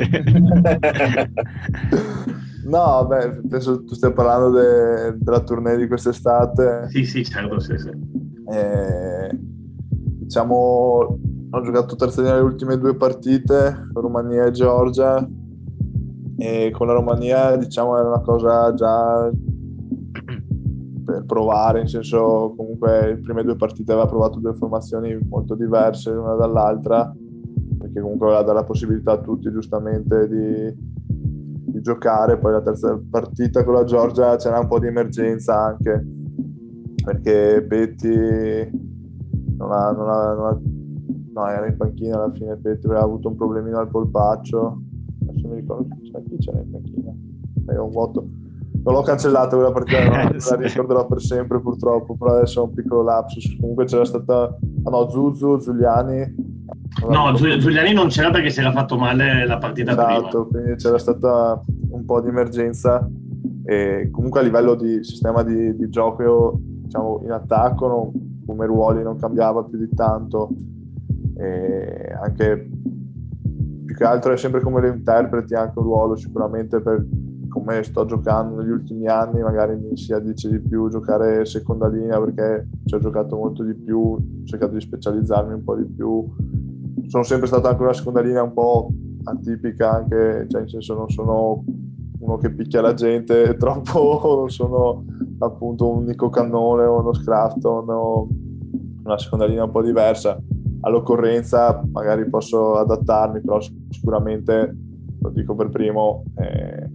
[2.65, 6.87] no, beh, penso tu stia parlando de- della tournée di quest'estate.
[6.89, 7.89] sì sì certo sì, sì.
[8.49, 11.19] Eh, diciamo,
[11.49, 15.27] ho giocato terza linea le ultime due partite, Romania e Georgia.
[16.39, 19.27] E con la Romania, diciamo, era una cosa già
[21.07, 26.11] per provare, in senso, comunque, le prime due partite aveva provato due formazioni molto diverse
[26.11, 27.15] l'una dall'altra,
[27.79, 30.75] perché comunque aveva dato la possibilità a tutti, giustamente, di,
[31.71, 32.37] di giocare.
[32.37, 36.05] Poi la terza partita con la Georgia c'era un po' di emergenza anche,
[37.05, 38.69] perché Petti
[39.55, 40.59] non ha, non ha- non ha-
[41.33, 44.81] no, era in panchina alla fine Petti aveva avuto un problemino al polpaccio.
[45.25, 47.13] Adesso mi ricordo chi c'era, in panchina.
[47.65, 48.27] È un vuoto
[48.87, 49.99] non l'ho cancellata quella partita
[50.31, 50.49] me Sì.
[50.51, 53.57] la ricorderò per sempre purtroppo però adesso è un piccolo lapsus.
[53.59, 54.43] Comunque c'era stata
[54.83, 56.55] ah no Zuzu, Giuliani
[57.09, 60.97] no Giul- Giuliani non c'era perché si era fatto male la partita Esatto, quindi c'era
[60.97, 63.05] stata un po' di emergenza
[63.65, 68.65] e comunque a livello di sistema di, di gioco io, diciamo, in attacco non- come
[68.65, 70.49] ruoli non cambiava più di tanto.
[71.35, 72.69] E anche
[73.85, 77.05] più che altro è sempre come lo interpreti anche un ruolo sicuramente per
[77.59, 82.19] come sto giocando negli ultimi anni magari mi si addice di più giocare seconda linea
[82.19, 86.25] perché ci ho giocato molto di più ho cercato di specializzarmi un po' di più
[87.07, 88.89] sono sempre stato anche una seconda linea un po'
[89.23, 91.63] atipica anche, cioè in senso non sono
[92.19, 95.05] uno che picchia la gente troppo, non sono
[95.39, 98.27] appunto un Nico Cannone o uno Scrafton o
[99.03, 100.39] una seconda linea un po' diversa.
[100.81, 104.75] All'occorrenza magari posso adattarmi, però sicuramente,
[105.19, 106.89] lo dico per primo, eh,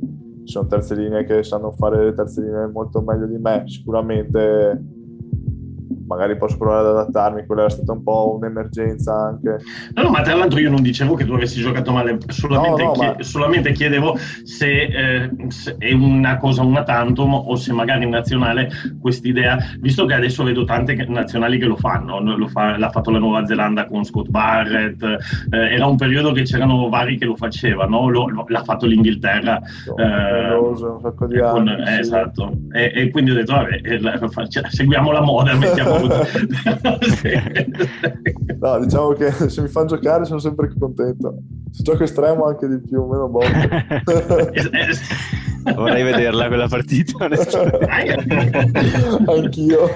[0.44, 5.01] sono terze linee che sanno fare le terze linee molto meglio di me, sicuramente
[6.12, 9.56] magari posso provare ad adattarmi, quella era stata un po' un'emergenza anche.
[9.94, 12.88] No, no, ma tra l'altro io non dicevo che tu avessi giocato male, solamente, No,
[12.88, 17.72] no, chie- ma- solamente chiedevo se, eh, se è una cosa una tantum o se
[17.72, 18.68] magari in nazionale
[19.00, 22.36] quest'idea, visto che adesso vedo tante nazionali che lo fanno, no?
[22.36, 26.42] Lo fa- l'ha fatto la Nuova Zelanda con Scott Barrett, eh, era un periodo che
[26.42, 29.60] c'erano vari che lo facevano, lo- lo- l'ha fatto l'Inghilterra.
[29.62, 31.82] eh, Numeroso, un sacco di con- anni.
[31.82, 32.00] eh, sì.
[32.00, 35.98] esatto, e, e quindi ho detto, vabbè, eh, la- faccia- seguiamo la moda, mettiamo
[38.62, 41.34] No, diciamo che se mi fanno giocare sono sempre contento.
[41.72, 43.92] Se gioco estremo anche di più, meno eh,
[45.74, 47.28] Vorrei vederla quella partita.
[49.26, 49.90] Anch'io.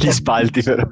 [0.00, 0.88] Gli spalti però.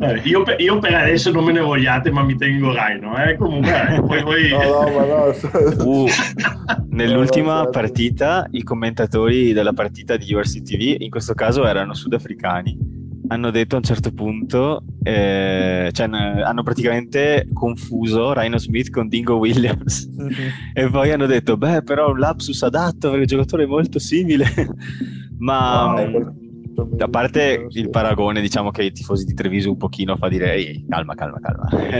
[0.00, 3.16] Eh, io, per, io per adesso non me ne vogliate, ma mi tengo Raino.
[3.24, 3.36] Eh?
[3.36, 4.48] Comunque, eh, poi voi...
[4.50, 5.34] No, no, ma no.
[5.84, 6.06] Uh,
[6.98, 12.76] nell'ultima No, partita i commentatori della partita di URC TV, in questo caso erano sudafricani,
[13.28, 19.36] hanno detto a un certo punto, eh, cioè hanno praticamente confuso Rhino Smith con Dingo
[19.36, 20.08] Williams.
[20.74, 24.46] E poi hanno detto, beh però un lapsus adatto perché il giocatore è molto simile,
[25.38, 25.92] ma...
[25.94, 26.46] Quel-
[26.96, 30.86] a parte il paragone, diciamo che i tifosi di Treviso un pochino fa dire "Ehi,
[30.88, 31.66] calma, calma, calma.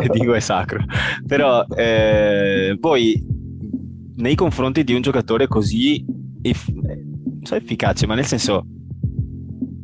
[0.00, 0.84] e dico è sacro.
[1.26, 3.20] Però eh, poi
[4.16, 6.04] nei confronti di un giocatore così
[6.42, 8.66] eff- non so efficace, ma nel senso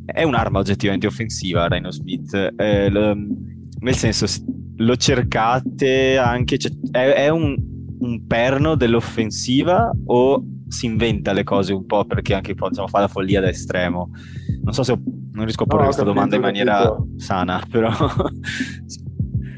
[0.05, 2.35] è un'arma oggettivamente offensiva Rhino Smith.
[2.57, 3.17] Eh, lo-
[3.81, 4.27] nel senso
[4.77, 7.55] lo cercate anche, cioè, è, è un,
[7.99, 13.09] un perno dell'offensiva o si inventa le cose un po' perché anche diciamo, fa la
[13.09, 14.11] follia da estremo.
[14.63, 15.01] Non so se ho,
[15.33, 17.09] non riesco a porre no, questa capito, domanda in maniera capito.
[17.17, 17.91] sana, però...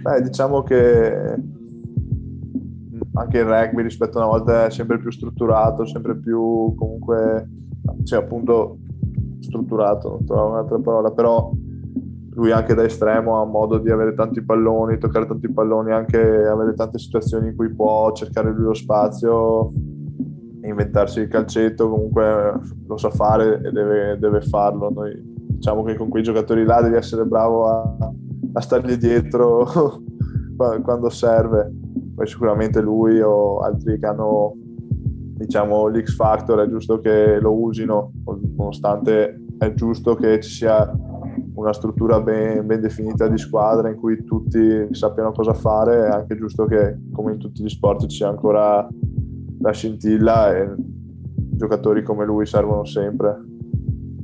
[0.02, 1.36] Beh, diciamo che
[3.14, 7.48] anche il rugby rispetto a una volta è sempre più strutturato, sempre più comunque,
[8.04, 8.78] cioè appunto
[9.40, 11.50] strutturato, non trovo un'altra parola, però
[12.34, 16.74] lui anche da estremo ha modo di avere tanti palloni, toccare tanti palloni, anche avere
[16.74, 19.72] tante situazioni in cui può cercare lui lo spazio,
[20.62, 24.90] inventarsi il calcetto, comunque lo sa fare e deve, deve farlo.
[24.90, 25.20] Noi
[25.62, 27.96] diciamo che con quei giocatori là devi essere bravo a,
[28.54, 29.66] a stargli dietro
[30.56, 31.70] quando serve.
[32.22, 38.12] Poi sicuramente lui o altri che hanno diciamo l'X Factor è giusto che lo usino,
[38.54, 40.88] nonostante è giusto che ci sia
[41.54, 46.36] una struttura ben, ben, definita di squadra in cui tutti sappiano cosa fare, è anche
[46.36, 48.86] giusto che come in tutti gli sport ci sia ancora
[49.58, 53.36] la scintilla e giocatori come lui servono sempre.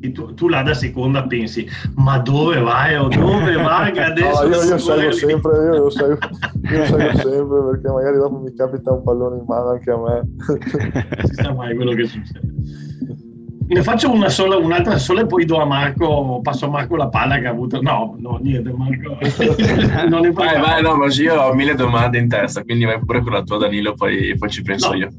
[0.00, 4.54] Tu, tu, là da seconda pensi ma dove vai o dove vai che adesso no,
[4.54, 6.18] io, io salgo sempre io lo salgo,
[6.70, 10.22] io salgo sempre perché magari dopo mi capita un pallone in mano anche a me
[10.46, 12.46] non si sa mai quello che succede
[13.68, 17.08] ne faccio una sola, un'altra sola e poi do a Marco, passo a Marco la
[17.08, 17.82] palla che ha avuto.
[17.82, 19.18] No, no, niente, Marco.
[20.08, 23.20] non ne vai, vai, no, ma io ho mille domande in testa, quindi vai pure
[23.20, 24.96] con la tua Danilo, poi, poi ci penso no.
[24.96, 25.10] io.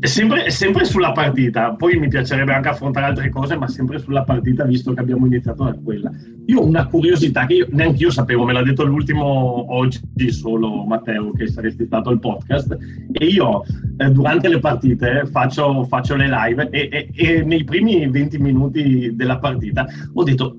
[0.00, 4.64] Sempre, sempre, sulla partita, poi mi piacerebbe anche affrontare altre cose, ma sempre sulla partita,
[4.64, 6.10] visto che abbiamo iniziato da quella.
[6.46, 10.84] Io ho una curiosità che io, neanche io sapevo, me l'ha detto l'ultimo oggi solo
[10.84, 12.76] Matteo, che saresti stato al podcast,
[13.10, 13.64] e io
[13.96, 19.16] eh, durante le partite faccio, faccio le live e, e, e nei primi 20 minuti
[19.16, 20.58] della partita ho detto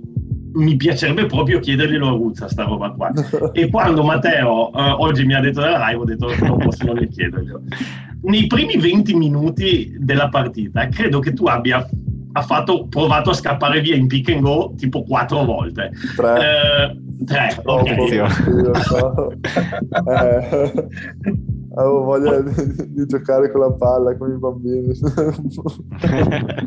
[0.52, 3.12] mi piacerebbe proprio chiederglielo a Ruzza sta roba qua.
[3.54, 7.08] e quando Matteo eh, oggi mi ha detto della live ho detto non posso non
[7.08, 7.62] chiederglielo
[8.24, 11.88] nei primi 20 minuti della partita credo che tu abbia
[12.42, 15.92] fatto, provato a scappare via in pick and go tipo quattro volte.
[16.16, 16.40] Tre.
[16.40, 17.60] Eh, tre.
[17.66, 17.96] Oh, eh,
[21.80, 22.54] avevo voglia di,
[22.94, 24.94] di, giocare con la palla con i bambini.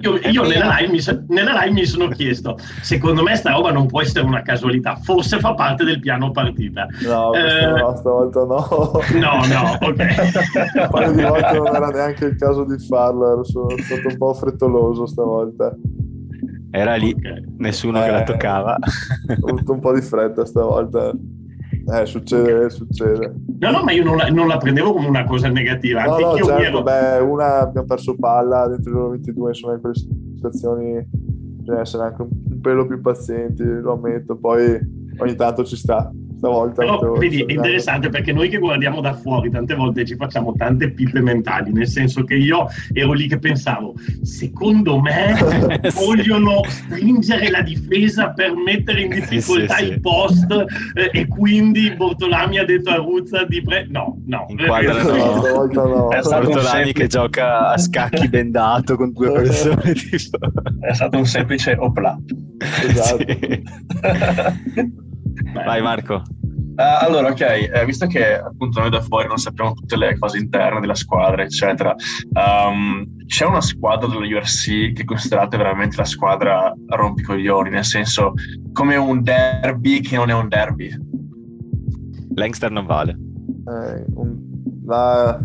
[0.01, 3.87] io, io nella, live mi, nella, live mi, sono chiesto, secondo me sta roba non
[3.87, 6.87] può essere una casualità, forse fa parte del piano partita.
[7.05, 8.91] No, eh, no stavolta no.
[9.23, 9.99] No, no, ok.
[10.75, 14.35] Un paio di volte non era neanche il caso di farlo, ero stato un po'
[14.35, 15.77] frettoloso stavolta.
[16.71, 17.45] Era lì, okay.
[17.59, 18.79] nessuno eh, che la toccava.
[19.41, 21.13] Ho avuto un po' di fretta stavolta.
[21.85, 23.35] Eh, succede, succede.
[23.59, 26.05] No, no, ma io non la, non la, prendevo come una cosa negativa.
[26.05, 26.83] No, no, certo, ero...
[26.83, 32.05] beh, una abbiamo perso palla dentro i loro 22, insomma, in quelle situazioni bisogna essere
[32.05, 34.79] anche un, un pelo più pazienti, lo ammetto, poi
[35.19, 36.11] ogni tanto ci sta
[36.43, 36.83] stavolta.
[36.83, 40.91] Però, vedi, è interessante perché noi che guardiamo da fuori tante volte ci facciamo tante
[40.91, 45.37] pippe mentali, nel senso che io ero lì che pensavo, secondo me
[45.95, 50.51] vogliono stringere la difesa per mettere in difficoltà sì, sì, i post
[50.95, 53.87] eh, e quindi Bortolami ha detto a Ruzza di pre...
[53.89, 54.47] No, no.
[54.49, 56.09] Inquadrano no, no.
[56.11, 59.93] È stato Bortolami che gioca a scacchi bendato con due persone.
[59.93, 60.39] tipo.
[60.81, 62.19] È stato un semplice opla.
[62.83, 63.25] Esatto.
[65.53, 66.23] Vai Marco.
[66.75, 70.39] Uh, allora, ok, eh, visto che appunto noi da fuori non sappiamo tutte le cose
[70.39, 71.95] interne della squadra, eccetera,
[72.33, 78.33] um, c'è una squadra dell'URC che considerate veramente la squadra rompicoglioni, nel senso
[78.73, 80.91] come un derby che non è un derby?
[82.35, 83.13] Leinster non vale.
[83.13, 84.39] Eh, un,
[84.87, 85.39] la...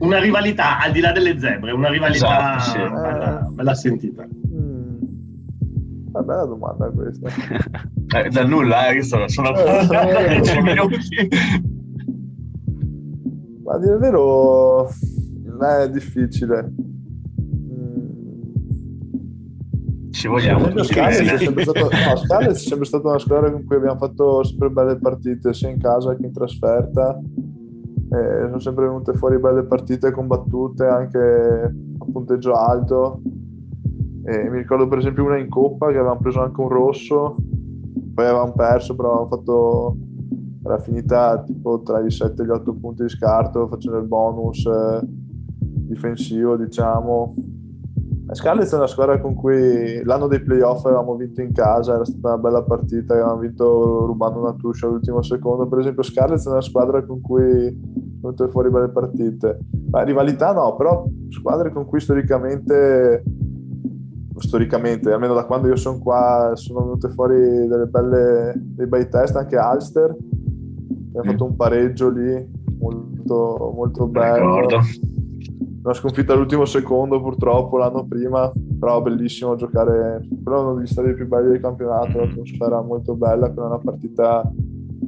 [0.00, 2.78] Una rivalità al di là delle zebre, una rivalità esatto, sì.
[2.78, 4.26] bella, bella sentita.
[6.22, 7.28] Bella domanda questa.
[8.24, 10.98] eh, da nulla, eh, sono, sono 10 eh, minuti.
[13.64, 16.72] Ma a dire il vero, è difficile.
[20.10, 20.82] Ci vogliamo.
[20.84, 24.44] Scarlett è, sempre stato, no, Scarlett è sempre stata una squadra con cui abbiamo fatto
[24.44, 27.18] sempre belle partite, sia in casa che in trasferta.
[27.18, 33.22] Eh, sono sempre venute fuori belle partite combattute anche a punteggio alto
[34.24, 37.36] e mi ricordo per esempio una in coppa che avevamo preso anche un rosso,
[38.14, 39.96] poi avevamo perso, però avevamo fatto
[40.64, 44.64] era finita tipo tra i 7 e gli 8 punti di scarto facendo il bonus
[44.66, 45.00] eh,
[45.58, 47.34] difensivo diciamo.
[48.30, 52.28] Scarlett è una squadra con cui l'anno dei playoff avevamo vinto in casa era stata
[52.28, 55.66] una bella partita avevamo vinto rubando una tuscia all'ultimo secondo.
[55.66, 57.42] Per esempio Scarlett è una squadra con cui
[58.22, 59.58] venute fuori belle partite.
[59.90, 63.22] Ma rivalità no però squadre con cui storicamente
[64.42, 69.36] storicamente, almeno da quando io sono qua, sono venute fuori delle belle, dei bei test,
[69.36, 71.30] anche Alster, abbiamo mm.
[71.30, 74.60] fatto un pareggio lì molto, molto bello.
[74.60, 74.80] Ricordo.
[75.82, 81.26] una sconfitta all'ultimo secondo purtroppo l'anno prima, però bellissimo giocare, è uno degli stadi più
[81.26, 84.52] belli del campionato, l'atmosfera molto bella, quella è una partita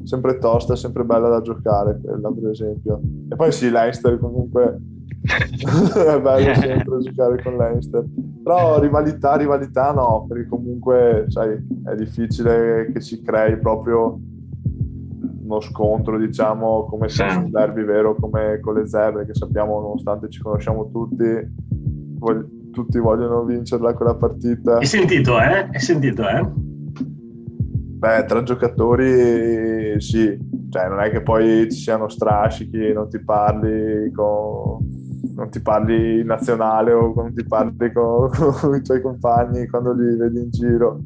[0.04, 3.00] sempre tosta, sempre bella da giocare, quella per esempio.
[3.28, 4.78] E poi sì, Leinster comunque
[5.24, 8.04] è bello sempre giocare con Leinster.
[8.42, 14.20] Però rivalità, rivalità no, perché comunque sai, è difficile che si crei proprio
[15.44, 19.80] uno scontro, diciamo, come se fosse un derby vero come con le zebre, che sappiamo,
[19.80, 21.24] nonostante ci conosciamo tutti,
[22.18, 24.76] vog- tutti vogliono vincerla quella partita.
[24.76, 25.68] Hai sentito, eh?
[25.72, 26.46] Hai sentito, eh?
[28.04, 34.10] Beh, tra giocatori sì, cioè non è che poi ci siano strascichi, non ti parli
[34.12, 34.93] con
[35.34, 38.28] non ti parli in nazionale o non ti parli con,
[38.60, 41.00] con, i tuoi compagni quando li vedi in giro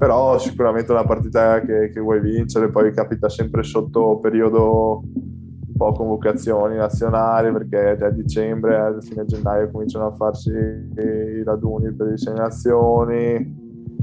[0.00, 5.92] però sicuramente una partita che, che, vuoi vincere, poi capita sempre sotto periodo un po'
[5.92, 12.16] convocazioni nazionali perché da dicembre a fine gennaio cominciano a farsi i raduni per le
[12.16, 13.54] sei nazioni,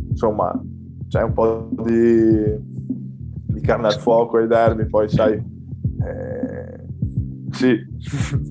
[0.10, 0.54] insomma
[1.08, 2.56] c'è un po' di,
[3.48, 6.86] di carne al fuoco ai derby, poi sai, eh,
[7.50, 7.76] sì.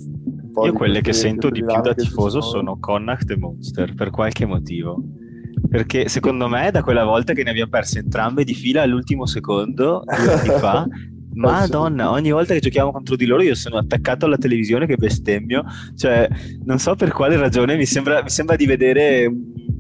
[0.65, 2.79] Io quelle che sento di più da tifoso sono.
[2.79, 5.03] Connacht e Monster per qualche motivo
[5.69, 10.05] perché secondo me da quella volta che ne abbiamo perse entrambe di fila all'ultimo secondo,
[10.05, 10.87] due anni fa,
[11.37, 15.65] Madonna, ogni volta che giochiamo contro di loro io sono attaccato alla televisione che bestemmio,
[15.95, 16.29] cioè
[16.65, 19.31] non so per quale ragione mi sembra, mi sembra di vedere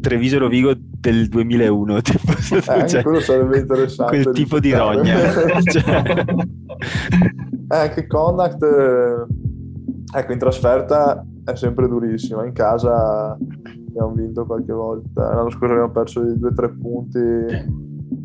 [0.00, 4.22] Treviso Rovigo del 2001, tipo, eh, cioè, quello sarebbe interessante.
[4.22, 5.16] Quel tipo di rogna.
[5.64, 6.02] cioè.
[7.68, 9.26] eh, anche Connacht, eh,
[10.18, 13.36] ecco, in trasferta è sempre durissima, in casa
[13.96, 15.34] abbiamo vinto qualche volta.
[15.34, 17.18] L'anno scorso abbiamo perso di 2-3 punti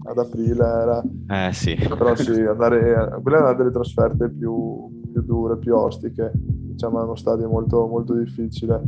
[0.06, 0.64] ad aprile.
[0.64, 1.04] Era...
[1.28, 1.76] Eh sì.
[1.76, 6.32] Però sì, andare, quella è una delle trasferte più, più dure, più ostiche.
[6.34, 8.82] Diciamo è uno stadio molto, molto difficile.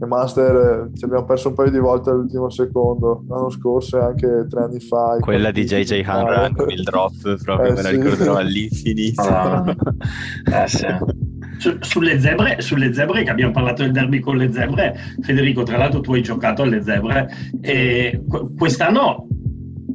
[0.00, 4.46] E Master ci abbiamo perso un paio di volte all'ultimo secondo, l'anno scorso e anche
[4.48, 5.16] tre anni fa.
[5.20, 7.96] Quella di JJ Hanran con il drop, proprio eh, me la sì.
[7.96, 9.22] ricorderò all'infinito.
[9.22, 9.64] Ah.
[10.62, 10.86] eh sì
[11.80, 16.00] sulle, zebre, sulle zebre, che abbiamo parlato del derby con le zebre, Federico, tra l'altro
[16.00, 17.28] tu hai giocato alle zebre,
[17.60, 18.22] e
[18.56, 19.26] quest'anno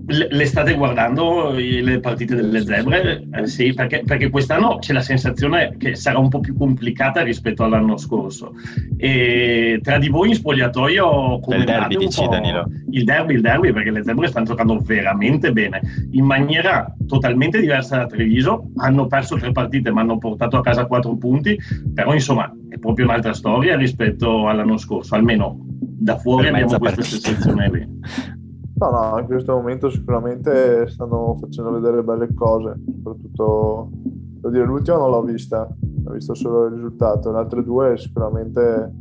[0.09, 3.27] le state guardando le partite delle zebre?
[3.33, 7.63] Eh, sì, perché, perché, quest'anno c'è la sensazione che sarà un po' più complicata rispetto
[7.63, 8.53] all'anno scorso.
[8.95, 12.69] E tra di voi in spogliatoio come il derby, dici, Danilo.
[12.91, 17.97] Il derby, il derby, perché le zebre stanno giocando veramente bene, in maniera totalmente diversa
[17.97, 18.69] da Treviso.
[18.77, 21.59] Hanno perso tre partite, ma hanno portato a casa quattro punti.
[21.93, 25.65] Però, insomma, è proprio un'altra storia rispetto all'anno scorso, almeno
[25.99, 28.35] da fuori abbiamo questa sensazione lì.
[28.79, 34.97] No, no, in questo momento sicuramente stanno facendo vedere belle cose, soprattutto, devo dire, l'ultima
[34.97, 35.67] non l'ho vista,
[36.05, 38.93] ho visto solo il risultato, le altre due sicuramente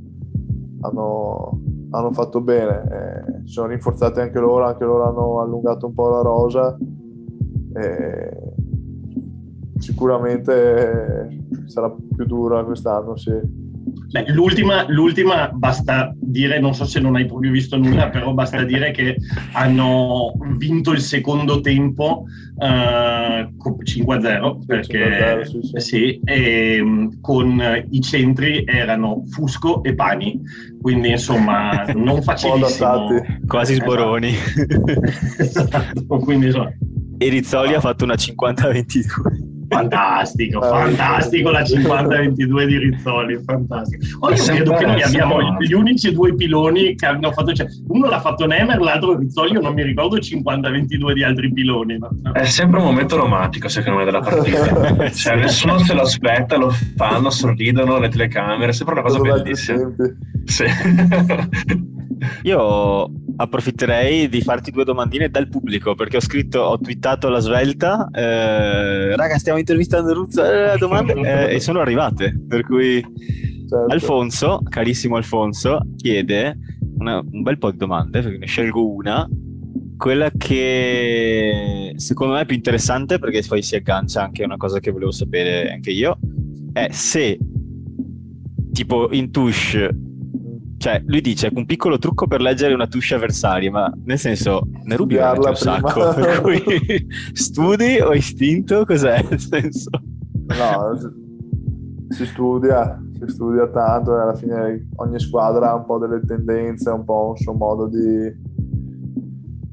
[0.81, 1.61] hanno,
[1.91, 6.09] hanno fatto bene, eh, si sono rinforzate anche loro, anche loro hanno allungato un po'
[6.09, 6.77] la rosa
[9.79, 13.65] sicuramente sarà più dura quest'anno, sì.
[14.09, 18.63] Beh, l'ultima, l'ultima, basta dire, non so se non hai proprio visto nulla, però basta
[18.63, 19.17] dire che
[19.53, 25.81] hanno vinto il secondo tempo uh, eh, 5-0 perché 5-0, sì, sì.
[25.81, 30.41] sì e, um, con i centri erano Fusco e Pani,
[30.81, 33.23] quindi insomma non facilissimo.
[33.47, 34.33] Quasi sboroni.
[35.39, 36.73] esatto, quindi insomma.
[37.19, 37.79] E Rizzoli ah.
[37.79, 39.56] ha fatto una 50-22.
[39.69, 44.05] Fantastico, eh, fantastico la 50-22 di Rizzoli, fantastico.
[44.21, 48.21] Oggi credo che noi abbiamo gli unici due piloni che hanno fatto, cioè, uno l'ha
[48.21, 51.99] fatto Nemer, l'altro Rizzoli, io non mi ricordo 50-22 di altri piloni.
[51.99, 52.33] No?
[52.33, 56.71] È sempre un momento romantico secondo me della partita, cioè nessuno se lo aspetta, lo
[56.97, 59.91] fanno, sorridono le telecamere, è sempre una cosa bellissima.
[60.45, 60.65] Sì.
[62.43, 68.09] Io approfitterei di farti due domandine dal pubblico perché ho scritto, ho twittato la svelta,
[68.13, 71.13] eh, raga stiamo intervistando Ruzzo, eh, domande
[71.51, 73.05] eh, e sono arrivate, per cui
[73.69, 73.87] certo.
[73.89, 76.59] Alfonso, carissimo Alfonso, chiede
[76.99, 79.29] una, un bel po' di domande, perché ne scelgo una,
[79.97, 84.79] quella che secondo me è più interessante perché poi si aggancia anche a una cosa
[84.79, 86.19] che volevo sapere anche io,
[86.73, 87.39] è se
[88.73, 89.91] tipo in touche
[90.79, 94.97] cioè, lui dice un piccolo trucco per leggere una touche avversaria, ma nel senso, ne
[94.97, 96.15] rubi un sacco.
[96.15, 96.61] Per cui
[97.33, 98.85] studi o istinto?
[98.85, 99.91] Cos'è il senso?
[100.47, 100.97] No,
[102.09, 106.91] si studia, si studia tanto e alla fine ogni squadra ha un po' delle tendenze,
[106.91, 108.33] un po' un suo modo di,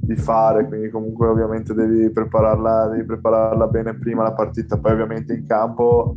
[0.01, 5.33] di fare, quindi comunque ovviamente devi prepararla, devi prepararla bene prima la partita, poi ovviamente
[5.33, 6.15] in campo...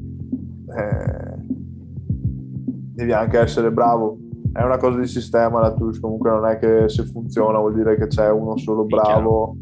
[0.68, 1.44] Eh,
[2.96, 4.18] devi anche essere bravo.
[4.56, 7.96] È una cosa di sistema la touche, comunque non è che se funziona vuol dire
[7.96, 9.56] che c'è uno solo bravo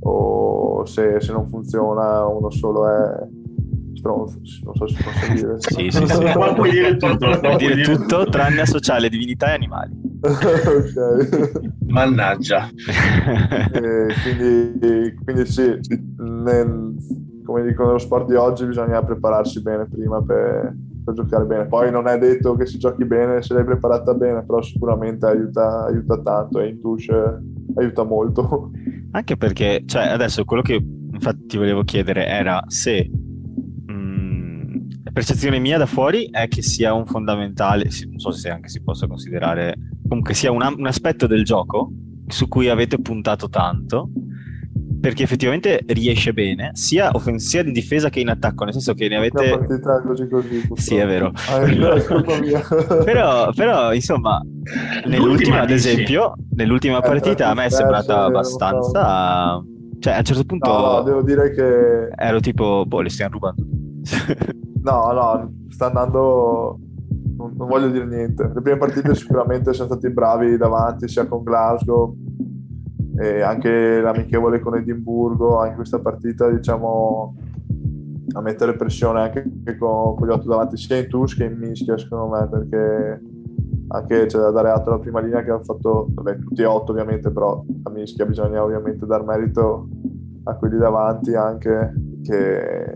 [0.00, 3.26] o se, se non funziona uno solo è
[3.98, 5.54] stronzo, non so se posso dire.
[5.60, 6.32] sì, sì, sì.
[6.54, 7.38] Puoi dire tutto.
[7.40, 10.00] Puoi dire tutto tranne associare divinità e animali.
[10.20, 11.60] ok.
[11.86, 12.68] Mannaggia.
[13.72, 15.78] E quindi, quindi sì,
[16.18, 16.94] nel,
[17.44, 20.74] come dico nello sport di oggi bisogna prepararsi bene prima per,
[21.14, 21.66] per, giocare bene.
[21.66, 25.84] Poi non è detto che si giochi bene se l'hai preparata bene, però sicuramente aiuta,
[25.84, 27.40] aiuta tanto e in touche
[27.76, 28.70] aiuta molto.
[29.12, 33.10] Anche perché, cioè, adesso quello che infatti ti volevo chiedere era se
[35.18, 39.08] percezione mia da fuori è che sia un fondamentale, non so se anche si possa
[39.08, 39.74] considerare,
[40.06, 41.90] comunque sia un, un aspetto del gioco
[42.28, 44.10] su cui avete puntato tanto,
[45.00, 49.08] perché effettivamente riesce bene, sia, offen- sia in difesa che in attacco, nel senso che
[49.08, 49.46] ne avete...
[49.46, 50.68] Una partita così così.
[50.74, 51.32] Sì, è vero.
[51.48, 51.74] Ah, è
[53.04, 54.40] però, però, insomma,
[55.06, 59.62] nell'ultima, ad esempio, nell'ultima Eh, partita a me è sembrata abbastanza...
[60.00, 63.64] Cioè, a un certo punto No, devo dire che ero tipo, boh, li stiamo rubando.
[64.82, 66.78] no, no, sta andando
[67.36, 68.50] non, non voglio dire niente.
[68.52, 72.14] Le prime partite sicuramente siamo stati bravi davanti sia con Glasgow
[73.18, 77.34] e anche l'amichevole con Edimburgo, anche questa partita diciamo
[78.32, 79.42] a mettere pressione anche
[79.78, 83.22] con, con gli otto davanti sia in Tusk che in Mischia secondo me perché
[83.88, 86.92] anche c'è da dare atto alla prima linea che hanno fatto vabbè, tutti e otto
[86.92, 89.88] ovviamente però a Mischia bisogna ovviamente dar merito
[90.44, 92.94] a quelli davanti anche che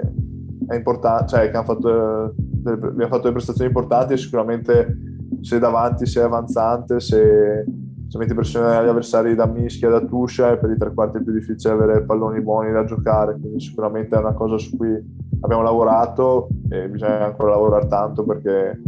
[0.66, 4.96] è importante cioè che hanno fatto delle, abbiamo fatto delle prestazioni importanti e sicuramente
[5.40, 7.64] se davanti sei avanzante se,
[8.12, 11.32] se metti pressione agli avversari da Mischia da Tuscia per i tre quarti è più
[11.32, 14.94] difficile avere palloni buoni da giocare quindi sicuramente è una cosa su cui
[15.40, 18.82] abbiamo lavorato e bisogna ancora lavorare tanto perché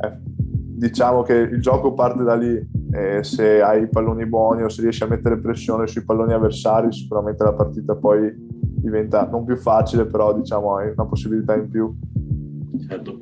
[0.00, 2.58] eh, diciamo che il gioco parte da lì
[2.90, 6.90] e se hai i palloni buoni o se riesci a mettere pressione sui palloni avversari
[6.90, 11.94] sicuramente la partita poi diventa non più facile però diciamo hai una possibilità in più
[12.88, 13.18] certo.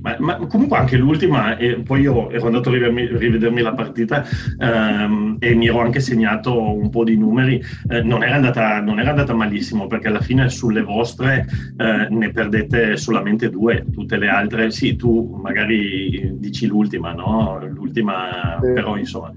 [0.00, 4.24] Ma, ma, comunque anche l'ultima, e poi io ero andato a rivedermi, rivedermi la partita
[4.58, 9.00] ehm, e mi ero anche segnato un po' di numeri, eh, non, era andata, non,
[9.00, 11.46] era andata, malissimo perché alla fine sulle vostre
[11.76, 17.58] eh, ne perdete solamente due, tutte le altre, sì, tu magari dici l'ultima, no?
[17.66, 18.72] L'ultima, sì.
[18.72, 19.32] però insomma,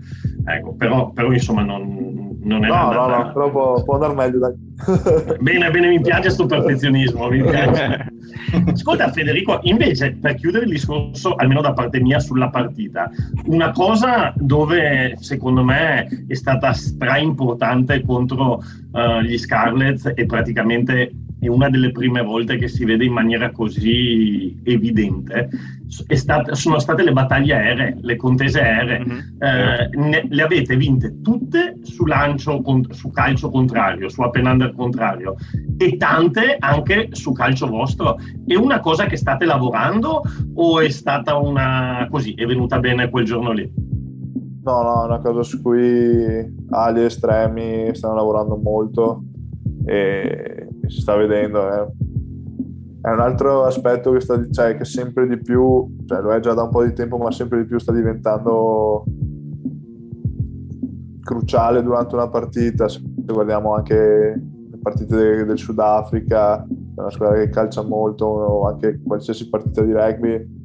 [0.46, 2.19] ecco, però, però insomma non,
[2.50, 3.18] non era no, andata...
[3.18, 5.38] No, no, però può, può andare meglio, dai.
[5.40, 8.08] bene, bene, mi piace questo perfezionismo, mi piace.
[8.68, 13.10] Ascolta Federico, invece per chiudere il discorso, almeno da parte mia sulla partita,
[13.46, 21.12] una cosa dove secondo me è stata stra importante contro uh, gli Scarlets e praticamente
[21.40, 25.50] è una delle prime volte che si vede in maniera così evidente,
[25.88, 29.00] stat- sono state le battaglie aeree, le contese aeree.
[29.00, 29.20] Mm-hmm.
[29.40, 34.74] Eh, ne- le avete vinte tutte su lancio, con- su calcio contrario, su open under
[34.76, 35.36] contrario
[35.78, 38.18] e tante anche su calcio vostro.
[38.46, 40.22] È una cosa che state lavorando
[40.56, 43.72] o è stata una così, è venuta bene quel giorno lì?
[44.62, 49.24] No, no, è una cosa su cui agli estremi stanno lavorando molto
[49.86, 51.72] e si sta vedendo.
[51.72, 51.88] Eh.
[53.02, 56.54] È un altro aspetto che, sta, cioè, che sempre di più, cioè, lo è già
[56.54, 59.06] da un po' di tempo, ma sempre di più sta diventando
[61.22, 62.90] cruciale durante una partita.
[62.90, 68.68] Se guardiamo anche le partite del, del Sudafrica, è una squadra che calcia molto, o
[68.68, 70.58] anche qualsiasi partita di rugby,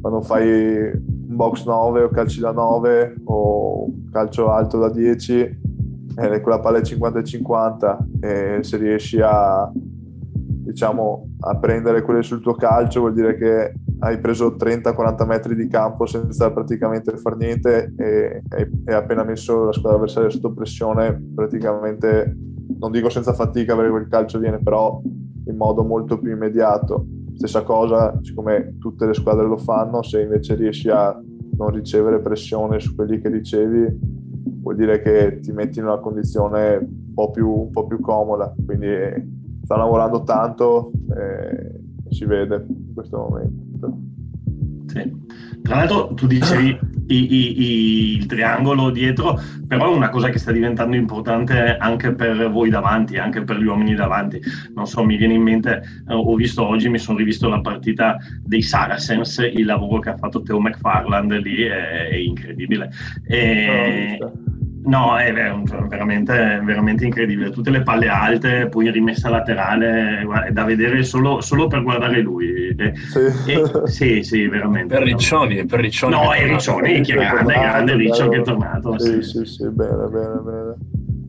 [0.00, 5.60] quando fai un box 9 o calci da 9 o calcio alto da 10
[6.16, 12.54] eh, quella palla è 50-50 e se riesci a diciamo a prendere quelle sul tuo
[12.54, 18.42] calcio vuol dire che hai preso 30-40 metri di campo senza praticamente far niente e
[18.48, 22.36] hai appena messo la squadra avversaria sotto pressione praticamente
[22.78, 25.00] non dico senza fatica perché quel calcio viene però
[25.46, 27.06] in modo molto più immediato.
[27.34, 31.18] Stessa cosa siccome tutte le squadre lo fanno se invece riesci a
[31.56, 34.11] non ricevere pressione su quelli che ricevi
[34.62, 38.54] vuol dire che ti metti in una condizione un po' più, un po più comoda.
[38.64, 38.86] Quindi
[39.64, 43.98] sta lavorando tanto e si vede in questo momento.
[44.86, 45.20] Sì.
[45.62, 50.38] Tra l'altro tu dicevi i, i, i, il triangolo dietro, però è una cosa che
[50.38, 54.40] sta diventando importante anche per voi davanti, anche per gli uomini davanti.
[54.74, 58.18] Non so, mi viene in mente, eh, ho visto oggi, mi sono rivisto la partita
[58.42, 62.90] dei Saracens, il lavoro che ha fatto Teo McFarland lì è, è incredibile.
[63.26, 64.51] E, No,
[64.84, 65.32] è
[65.88, 67.50] veramente, veramente, incredibile.
[67.50, 72.74] Tutte le palle alte, poi rimessa laterale, è da vedere solo, solo per guardare lui.
[73.10, 74.94] Sì, e, sì, sì, veramente.
[74.94, 76.14] Per Riccioni, per Riccioni.
[76.14, 78.98] No, è Riccioni, che è grande, grande Riccioni che è tornato.
[78.98, 80.76] Sì, sì, sì, bene, bene, bene.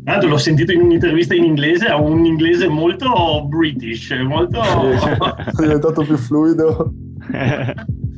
[0.03, 4.61] Tra l'altro l'ho sentito in un'intervista in inglese, ha un inglese molto british, molto...
[4.61, 6.93] Sì, è diventato più fluido.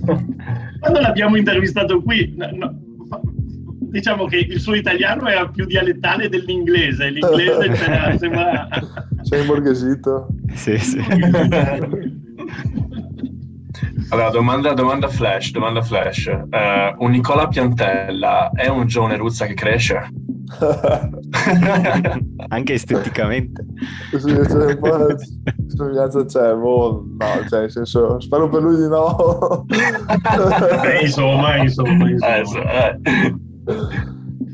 [0.79, 2.79] Quando l'abbiamo intervistato qui, no,
[3.95, 8.67] diciamo che il suo italiano era più dialettale dell'inglese, l'inglese c'era, sembra...
[9.21, 10.27] Sei imborghesito.
[10.53, 10.99] Sì, sì.
[14.09, 16.27] Allora, domanda, domanda flash, domanda flash.
[16.27, 20.09] Uh, un Nicola Piantella è un giovane Ruzza che cresce?
[22.49, 23.65] Anche esteticamente.
[24.11, 25.07] Sì, cioè, un po'
[25.67, 29.65] somiglianza c'è, boh, no, cioè, nel senso, spero per lui di no.
[29.65, 32.71] Beh, insomma, insomma, insomma.
[32.71, 33.35] Eh, eh.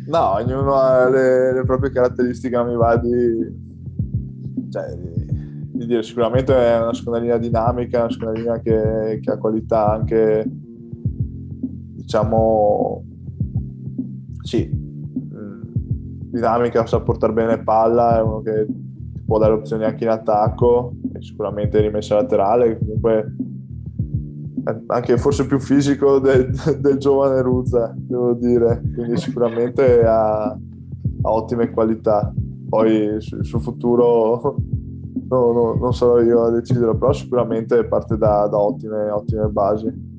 [0.07, 3.09] No, ognuno ha le, le, proprie caratteristiche, mi va di,
[4.70, 9.32] cioè, di, di, dire sicuramente è una seconda linea dinamica, una seconda linea che, che
[9.32, 10.45] ha qualità anche,
[11.95, 13.03] diciamo,
[14.41, 15.62] sì, mm,
[16.32, 18.66] dinamica, sa portare bene palla, è uno che
[19.26, 23.36] può dare opzioni anche in attacco, sicuramente rimessa laterale, comunque
[24.88, 30.57] anche forse più fisico del, del giovane Ruzza, devo dire, quindi sicuramente ha, ha
[31.22, 32.34] ottime qualità.
[32.70, 34.55] Poi sul, sul futuro
[35.30, 40.09] no, no, non sarò io a decidere, però sicuramente parte da, da ottime, ottime basi.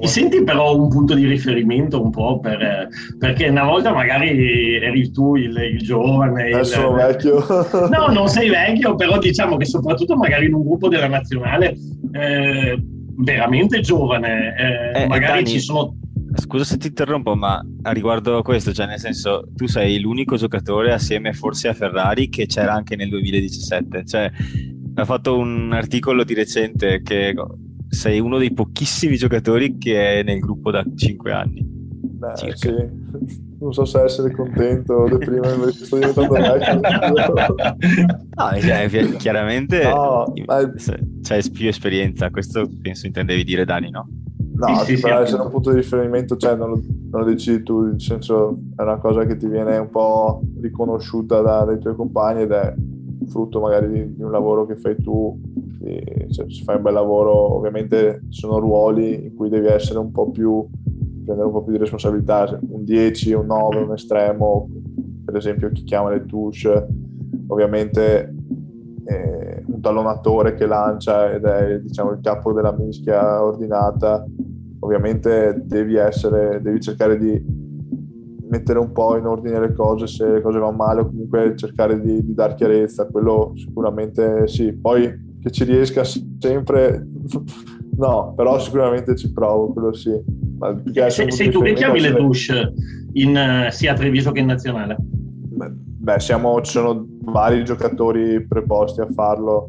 [0.00, 5.12] Ti senti però un punto di riferimento un po' per, perché una volta magari eri
[5.12, 6.48] tu il, il giovane.
[6.48, 7.44] Il, sono vecchio.
[7.88, 11.76] No, non sei vecchio, però diciamo che soprattutto magari in un gruppo della nazionale
[12.10, 12.82] eh,
[13.16, 15.96] veramente giovane, eh, eh, magari Dani, ci sono...
[16.36, 20.36] Scusa se ti interrompo, ma a riguardo a questo, cioè nel senso, tu sei l'unico
[20.36, 24.30] giocatore assieme forse a Ferrari che c'era anche nel 2017, cioè
[24.96, 27.34] ha fatto un articolo di recente che
[27.88, 31.62] sei uno dei pochissimi giocatori che è nel gruppo da 5 anni.
[31.64, 32.56] Beh, circa.
[32.56, 36.80] sì non so se essere contento o deprimermi perché sto diventando vecchio.
[38.34, 40.72] no, cioè, chiaramente no, ma...
[41.22, 44.06] c'hai più esperienza, questo penso intendevi dire Dani, no?
[44.56, 47.26] No, sì, sì, per sì, essere un punto di riferimento, cioè non lo, non lo,
[47.26, 51.80] decidi tu, nel senso è una cosa che ti viene un po' riconosciuta da, dai
[51.80, 52.74] tuoi compagni ed è
[53.26, 56.00] frutto magari di, di un lavoro che fai tu, di,
[56.30, 60.30] cioè, se fai un bel lavoro ovviamente sono ruoli in cui devi essere un po'
[60.30, 60.64] più
[61.24, 64.68] prendere un po' più di responsabilità, un 10, un 9, un estremo,
[65.24, 66.86] per esempio chi chiama le touche,
[67.48, 68.34] ovviamente
[69.06, 74.24] eh, un tallonatore che lancia ed è diciamo, il capo della mischia ordinata,
[74.80, 77.62] ovviamente devi essere, devi cercare di
[78.48, 82.00] mettere un po' in ordine le cose se le cose vanno male o comunque cercare
[82.00, 87.06] di, di dar chiarezza, quello sicuramente sì, poi che ci riesca sempre
[87.96, 90.43] no, però sicuramente ci provo, quello sì.
[91.08, 92.72] Se, sei tu che chiami le douche
[93.12, 94.96] in, uh, sia a Treviso che in nazionale?
[94.98, 99.66] Beh, siamo, ci sono vari giocatori preposti a farlo,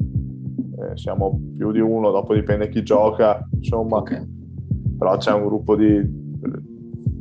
[0.79, 4.25] eh, siamo più di uno, dopo dipende chi gioca, insomma, okay.
[4.97, 6.01] però c'è un gruppo di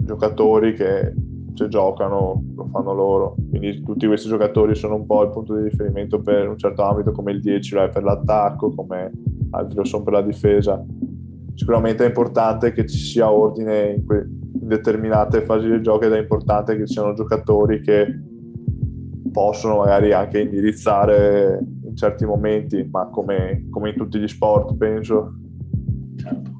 [0.04, 1.12] giocatori che
[1.54, 5.64] se giocano lo fanno loro, quindi tutti questi giocatori sono un po' il punto di
[5.64, 9.12] riferimento per un certo ambito come il 10 lo è per l'attacco, come
[9.50, 10.84] altri lo sono per la difesa
[11.54, 14.28] sicuramente è importante che ci sia ordine in, que-
[14.60, 18.06] in determinate fasi del gioco ed è importante che ci siano giocatori che
[19.32, 25.34] possono magari anche indirizzare in certi momenti, ma come, come in tutti gli sport, penso.
[26.16, 26.52] Certo.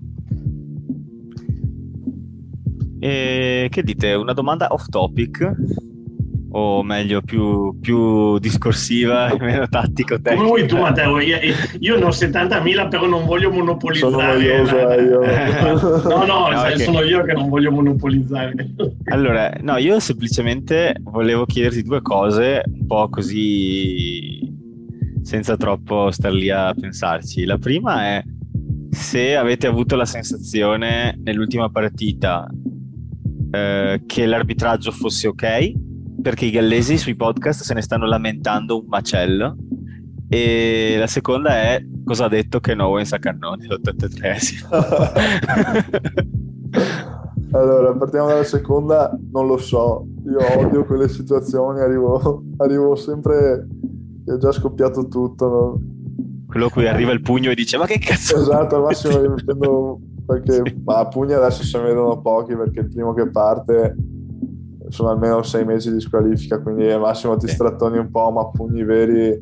[2.99, 4.15] E che dite?
[4.15, 5.55] Una domanda off topic
[6.57, 10.37] o meglio più, più discorsiva, meno tattico tecnica.
[10.37, 11.37] Come vuoi tu Matteo, io,
[11.81, 14.65] io ne ho 70.000 però non voglio monopolizzare.
[14.65, 14.83] Sono.
[14.83, 15.21] Eh, io.
[16.09, 16.79] no, no, no okay.
[16.79, 18.53] sono io che non voglio monopolizzare.
[19.07, 24.41] Allora, no, io semplicemente volevo chiederti due cose, un po' così
[25.23, 27.45] senza troppo star lì a pensarci.
[27.45, 28.23] La prima è
[28.91, 32.49] se avete avuto la sensazione nell'ultima partita
[33.51, 35.84] eh, che l'arbitraggio fosse ok
[36.25, 39.59] perché i gallesi sui podcast se ne stanno lamentando un macello.
[40.27, 44.69] E la seconda è cosa ha detto che Owen a cannone l'83esimo.
[47.53, 50.07] allora, partiamo dalla seconda, non lo so.
[50.25, 53.69] Io odio quelle situazioni, arrivo, arrivo sempre
[54.25, 55.47] è già scoppiato tutto.
[55.47, 55.79] No?
[56.47, 58.39] Quello cui arriva il pugno e dice ma che cazzo?
[58.39, 62.81] Esatto, al massimo mi prendo perché ma a pugni adesso se ne vedono pochi perché
[62.81, 63.95] il primo che parte
[64.95, 68.85] sono almeno sei mesi di squalifica, quindi al massimo ti strattoni un po', ma pugni
[68.85, 69.37] veri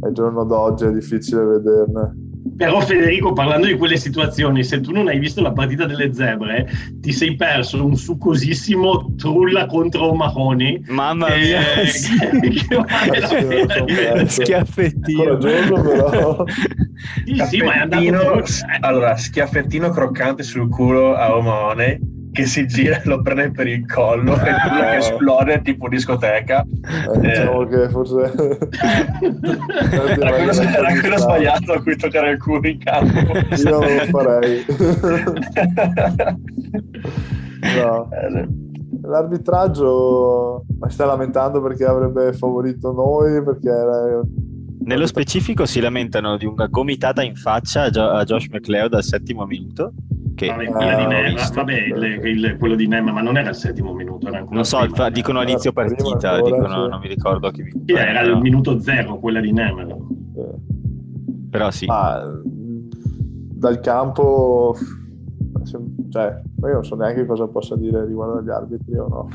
[0.00, 2.22] al giorno d'oggi è difficile vederne.
[2.56, 6.68] Però Federico, parlando di quelle situazioni, se tu non hai visto la partita delle zebre,
[6.94, 10.82] ti sei perso un succosissimo trulla contro Mahoney.
[10.88, 12.18] Mamma mia, eh, sì.
[12.18, 15.22] che schiaffettino.
[15.22, 16.44] Coraggioso però.
[17.24, 18.42] Sì, sì, ma è andato
[18.80, 23.86] allora, schiaffettino croccante sul culo a Omone che si gira e lo prende per il
[23.86, 26.62] collo e quello che esplode tipo discoteca.
[27.14, 28.32] Eh, diciamo che forse...
[29.94, 33.18] Era quello, era quello sbagliato a cui toccare il culo in campo.
[33.18, 34.64] Io non lo farei.
[37.78, 38.08] No.
[38.10, 38.48] Eh,
[39.06, 44.20] L'arbitraggio ma si sta lamentando perché avrebbe favorito noi, perché era...
[44.80, 49.02] Nello specifico si lamentano di una gomitata in faccia a, Jo- a Josh McLeod al
[49.04, 49.92] settimo minuto.
[50.34, 53.50] Che Vabbè, quella di Eh, Nema, vabbè, il- il- quello di Nema, ma non era
[53.50, 55.08] il settimo minuto, era ancora Non so, prima.
[55.10, 56.88] dicono a inizio Prima partita, dicono, sì.
[56.90, 57.78] non mi ricordo chi vinto.
[57.86, 59.86] Sì, era il minuto zero, quella di Nema.
[61.50, 61.86] Però sì.
[61.86, 64.74] Ma dal campo,
[66.10, 69.28] cioè, io non so neanche cosa possa dire riguardo agli arbitri o no.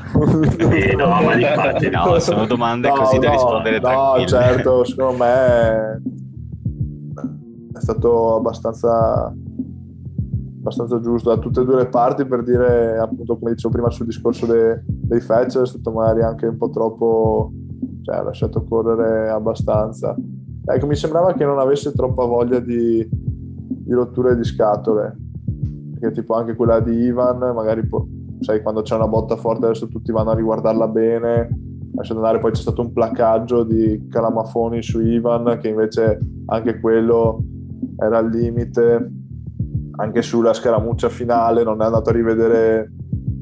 [0.70, 4.28] Eh, no, ma di fatti No, sono domande No, così da no, rispondere No, tranquilli.
[4.28, 6.02] certo, secondo me
[7.72, 9.32] è stato abbastanza,
[10.60, 14.06] abbastanza giusto da tutte e due le parti per dire, appunto, come dicevo prima sul
[14.06, 17.50] discorso de- dei Fetcher, è stato magari anche un po' troppo,
[18.02, 20.14] cioè ha lasciato correre abbastanza.
[20.62, 25.16] Ecco, mi sembrava che non avesse troppa voglia di, di rotture di scatole,
[25.98, 28.06] perché tipo anche quella di Ivan, magari po-
[28.40, 31.48] sai quando c'è una botta forte adesso tutti vanno a riguardarla bene,
[31.94, 37.42] lasciando andare, poi c'è stato un placcaggio di Calamafoni su Ivan che invece anche quello
[37.96, 39.10] era al limite,
[40.00, 42.90] anche sulla scaramuccia finale non è andato a rivedere,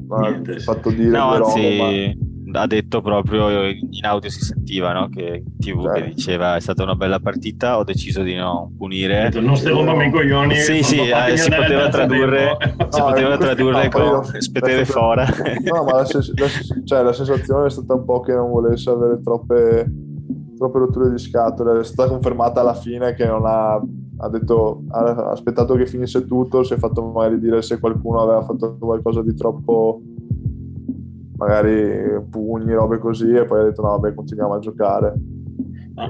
[0.09, 2.17] ha Niente, fatto dire No, anzi,
[2.51, 5.07] ha detto proprio in audio si sentiva, no?
[5.07, 6.15] Che in TV che Certo.
[6.15, 9.29] diceva è stata una bella partita, ho deciso di non punire.
[9.39, 10.55] Non stai rompendo i coglioni.
[10.55, 12.87] Sì, sì, eh, si poteva tradurre, tempo.
[12.89, 15.25] si No, poteva tradurre no, con spettere fora.
[15.63, 18.49] No, ma la, sens- la sens- cioè, la sensazione è stata un po' che non
[18.49, 19.87] volesse avere troppe,
[20.57, 21.79] troppe rotture di scatole.
[21.79, 23.79] È stata confermata alla fine che non ha,
[24.21, 28.41] ha detto, ha aspettato che finisse tutto, si è fatto magari dire se qualcuno aveva
[28.43, 30.01] fatto qualcosa di troppo,
[31.37, 35.13] magari pugni, robe così, e poi ha detto no, vabbè, continuiamo a giocare.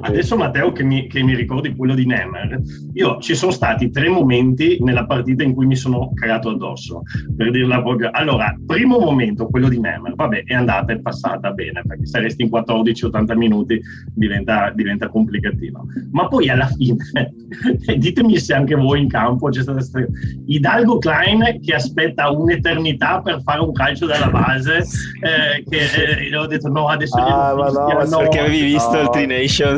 [0.02, 2.62] Adesso Matteo che mi, che mi ricordi quello di Nemer,
[2.94, 7.02] io ci sono stati tre momenti nella partita in cui mi sono cagato addosso,
[7.36, 8.10] per dirla proprio.
[8.12, 12.44] Allora, primo momento, quello di Nemer, vabbè, è andata, è passata bene, perché se resti
[12.44, 13.82] in 14-80 minuti
[14.14, 15.86] diventa, diventa complicativo.
[16.12, 16.98] Ma poi alla fine,
[17.98, 20.06] ditemi se anche voi in campo c'è stata questa-
[20.46, 26.46] Hidalgo Klein che aspetta un'eternità per fare un calcio dalla base, eh, che eh, ho
[26.46, 28.18] detto no, adesso Ah, glielo ma no, no.
[28.20, 29.02] Perché avevi visto no.
[29.02, 29.26] il Tri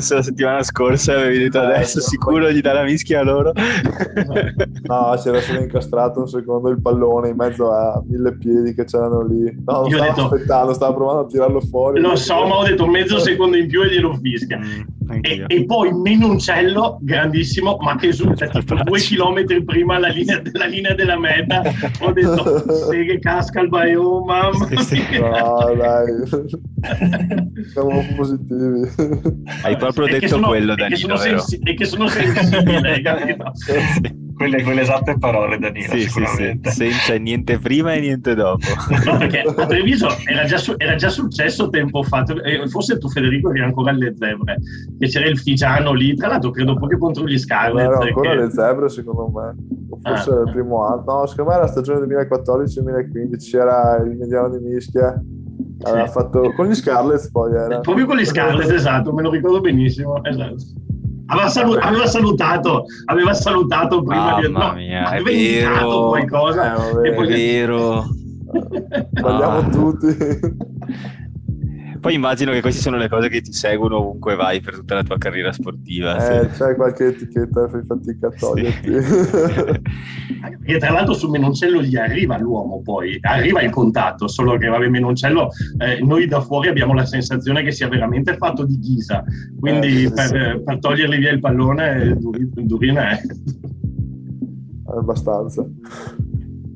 [0.01, 3.51] Nations la settimana scorsa avevi detto Eh, adesso sicuro gli dà la mischia a loro.
[4.83, 8.83] No, si era solo incastrato un secondo il pallone in mezzo a mille piedi che
[8.85, 9.43] c'erano lì.
[9.65, 11.99] No, non Io stavo detto- aspettando, stavo provando a tirarlo fuori.
[12.01, 14.57] Lo so, ma ho detto mezzo secondo in più e glielo fischia.
[14.59, 20.39] Mm, E, e poi Menoncello, grandissimo, ma che esulta tipo due chilometri prima la linea,
[20.39, 21.61] della linea della meta.
[21.99, 25.01] Ho detto, se che casca il Baio, mamma Sì.
[25.19, 26.59] No, dai.
[27.71, 28.89] Siamo positivi.
[29.63, 31.39] Hai proprio E che detto sono- quello, e che Danilo, sono vero?
[31.39, 33.51] sensi- e che sono sensibile, capito?
[34.41, 36.71] Quelle, quelle esatte parole, Danilo, Sì, sì, sì, sicuramente.
[36.71, 38.65] senza niente prima e niente dopo.
[39.05, 43.07] No, perché a Treviso era già, su- era già successo tempo fa, eh, forse tu
[43.07, 44.57] Federico eri ancora alle zebre,
[44.97, 47.85] che c'era il Figiano lì, tra l'altro credo proprio contro gli Scarlet.
[47.85, 49.55] erano ancora che- le zebre, secondo me.
[49.91, 50.33] O Forse Ah.
[50.33, 51.03] era il primo anno.
[51.05, 53.37] No, secondo me era la stagione 2014-2015.
[53.51, 55.21] C'era il mediano di Mischia.
[55.83, 56.11] Aveva Sì.
[56.11, 57.79] fatto con gli Scarlett poi era.
[57.79, 60.23] Proprio con gli Scarlet, esatto, me lo ricordo benissimo.
[60.23, 60.55] esatto.
[61.27, 66.07] Aveva, salu- aveva salutato, aveva salutato prima di Mamma no, mia, è vero.
[66.09, 68.05] qualcosa Eh, vabbè, e poi È vero.
[69.11, 69.63] Sbagliamo Ah.
[69.69, 70.07] tutti.
[72.01, 75.03] Poi immagino che queste sono le cose che ti seguono ovunque vai per tutta la
[75.03, 76.17] tua carriera sportiva.
[76.17, 76.57] Eh, sì.
[76.57, 78.91] c'è qualche etichetta, fai fatica a toglierti.
[80.63, 84.87] Che tra l'altro su Menoncello gli arriva l'uomo poi, arriva il contatto, solo che vabbè
[84.87, 89.23] Menoncello, eh, noi da fuori abbiamo la sensazione che sia veramente fatto di ghisa,
[89.59, 90.63] quindi Eh, sì, per, sì.
[90.63, 93.21] per togliergli via il pallone Duri- Durina è...
[94.87, 95.63] Abbastanza.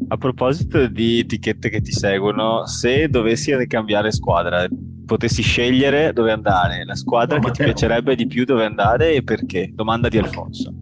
[0.08, 4.68] A proposito di etichette che ti seguono, se dovessi cambiare squadra,
[5.06, 9.24] potessi scegliere dove andare, la squadra No, che ti piacerebbe di più dove andare e
[9.24, 9.72] perché?
[9.74, 10.74] Domanda di Alfonso.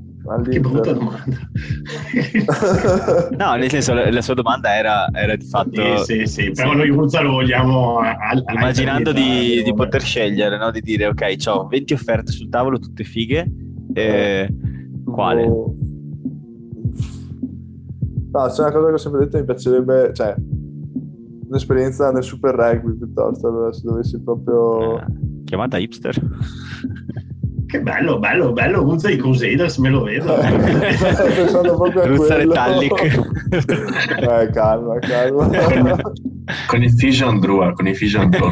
[0.50, 1.26] Che brutta domanda.
[3.38, 5.98] no, nel senso, la, la sua domanda era, era, di fatto...
[5.98, 6.78] Sì, sì, sì, però sì.
[6.78, 7.98] noi Urza lo vogliamo...
[7.98, 10.72] Al, Immaginando di, di, poter scegliere, no?
[10.72, 13.46] di dire, ok, ho 20 offerte sul tavolo, tutte fighe,
[13.94, 14.48] eh,
[15.04, 15.46] quale?
[18.34, 20.36] No, c'è una cosa che ho sempre detto, mi piacerebbe, cioè,
[21.48, 25.00] un'esperienza nel Super Rugby piuttosto, se dovessi proprio...
[25.00, 25.06] Eh,
[25.46, 26.20] chiamata hipster?
[27.68, 30.34] Che bello, bello, bello, Uzza i Crusaders, me lo vedo.
[30.34, 33.02] Pensando proprio a Ruzzare Tallic.
[34.20, 35.50] eh, calma, calma.
[36.68, 38.50] con i Fission Drua, con i Fission Drua.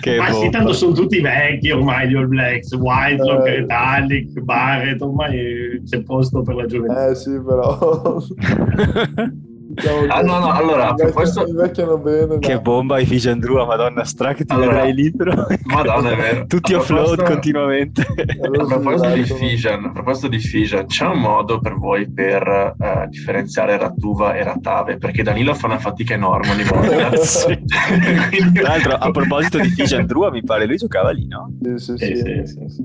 [0.00, 3.66] che Ma sì, tanto sono tutti vecchi ormai gli All Blacks, Whitelock, eh.
[3.66, 7.10] Tallic, Barrett, ormai c'è posto per la gioventù.
[7.10, 8.18] Eh sì, però...
[9.72, 11.44] Diciamo ah, no, no, allora, a proposito...
[11.44, 12.60] Bene, che no.
[12.60, 15.46] bomba i Figendrua, madonna, stra che ti allora, vedrai libero.
[15.62, 16.46] Madonna, è vero.
[16.50, 18.00] Tutti a offload continuamente.
[18.02, 23.08] A proposito di Fission, a proposito di Fission, c'è un modo per voi per uh,
[23.08, 24.98] differenziare Rattuva e Ratave?
[24.98, 27.10] Perché Danilo fa una fatica enorme ogni volta.
[28.28, 28.60] Quindi...
[28.60, 31.48] Tra l'altro, a proposito di Figendrua, mi pare lui giocava lì, no?
[31.76, 32.16] Sì, sì, sì.
[32.16, 32.82] sì, sì, sì.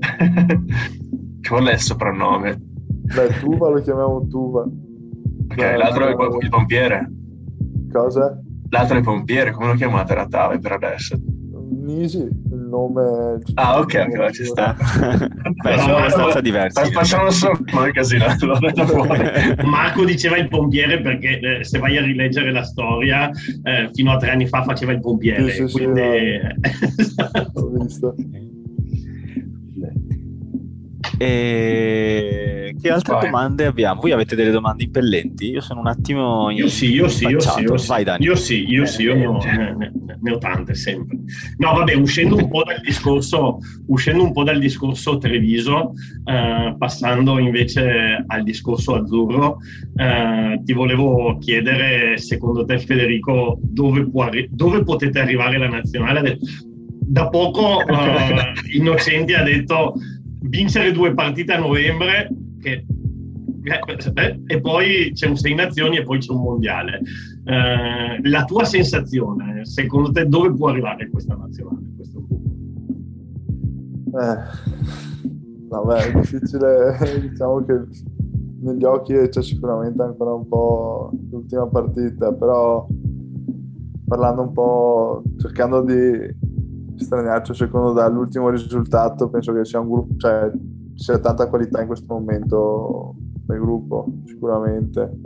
[1.48, 2.56] Qual è il soprannome?
[3.12, 4.64] Beh, Tuva lo chiamiamo Tuva.
[5.50, 7.10] Ok, no, l'altro è il pompiere.
[7.92, 8.40] Cosa?
[8.70, 11.16] L'altro è il pompiere, come lo chiamate Ratave per adesso?
[11.86, 13.38] Nisi, il nome...
[13.54, 14.74] Ah, ok, ok, ci sta.
[15.62, 16.92] Beh, sono abbastanza diversi.
[16.92, 18.24] Facciamo solo il casino.
[19.64, 23.30] Marco diceva il pompiere perché eh, se vai a rileggere la storia,
[23.62, 25.50] eh, fino a tre anni fa faceva il pompiere.
[25.50, 26.40] Sì, sì, quindi...
[26.96, 27.50] sì, no.
[27.54, 28.14] Ho visto.
[31.18, 33.24] E che altre Vai.
[33.24, 34.00] domande abbiamo?
[34.00, 35.50] Voi avete delle domande impellenti?
[35.50, 36.50] Io sono un attimo.
[36.50, 37.88] Io sì, io sì, io sì, io sì.
[37.88, 38.24] Vai, Dani.
[38.24, 41.18] Io sì, io sì, io ne ho, ne, ne ho, tante sempre.
[41.58, 45.92] No, vabbè, uscendo un po' dal discorso, uscendo un po' dal discorso Treviso,
[46.24, 49.58] eh, passando invece al discorso azzurro,
[49.96, 56.38] eh, ti volevo chiedere, secondo te, Federico, dove, può arri- dove potete arrivare la nazionale?
[57.08, 59.94] Da poco eh, Innocenti ha detto
[60.48, 62.28] vincere due partite a novembre
[62.60, 62.84] che,
[64.14, 67.00] eh, e poi c'è un Sei Nazioni e poi c'è un Mondiale.
[67.44, 72.26] Eh, la tua sensazione, secondo te, dove può arrivare questa nazionale, questo?
[74.06, 74.36] Eh,
[75.68, 76.96] beh, è difficile,
[77.28, 77.74] diciamo che
[78.60, 82.86] negli occhi c'è sicuramente ancora un po' l'ultima partita, però
[84.06, 85.94] parlando un po', cercando di
[86.96, 90.50] straniarci secondo dall'ultimo risultato penso che sia un gruppo cioè
[90.94, 93.14] sia tanta qualità in questo momento
[93.46, 95.18] nel gruppo sicuramente.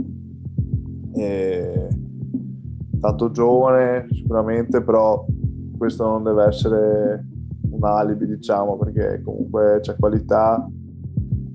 [1.14, 1.88] E
[3.00, 5.24] tanto giovane sicuramente però
[5.78, 7.26] questo non deve essere
[7.70, 10.68] un alibi diciamo perché comunque c'è qualità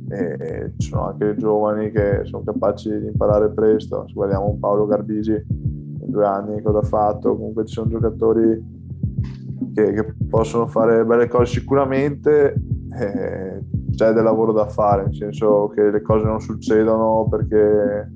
[0.10, 4.06] e ci sono anche giovani che sono capaci di imparare presto.
[4.08, 7.36] Se guardiamo un Paolo Garbisi in due anni cosa ha fatto?
[7.36, 8.75] Comunque ci sono giocatori
[9.74, 12.54] che, che possono fare belle cose sicuramente
[13.00, 13.64] eh,
[13.96, 18.12] c'è del lavoro da fare, nel senso che le cose non succedono perché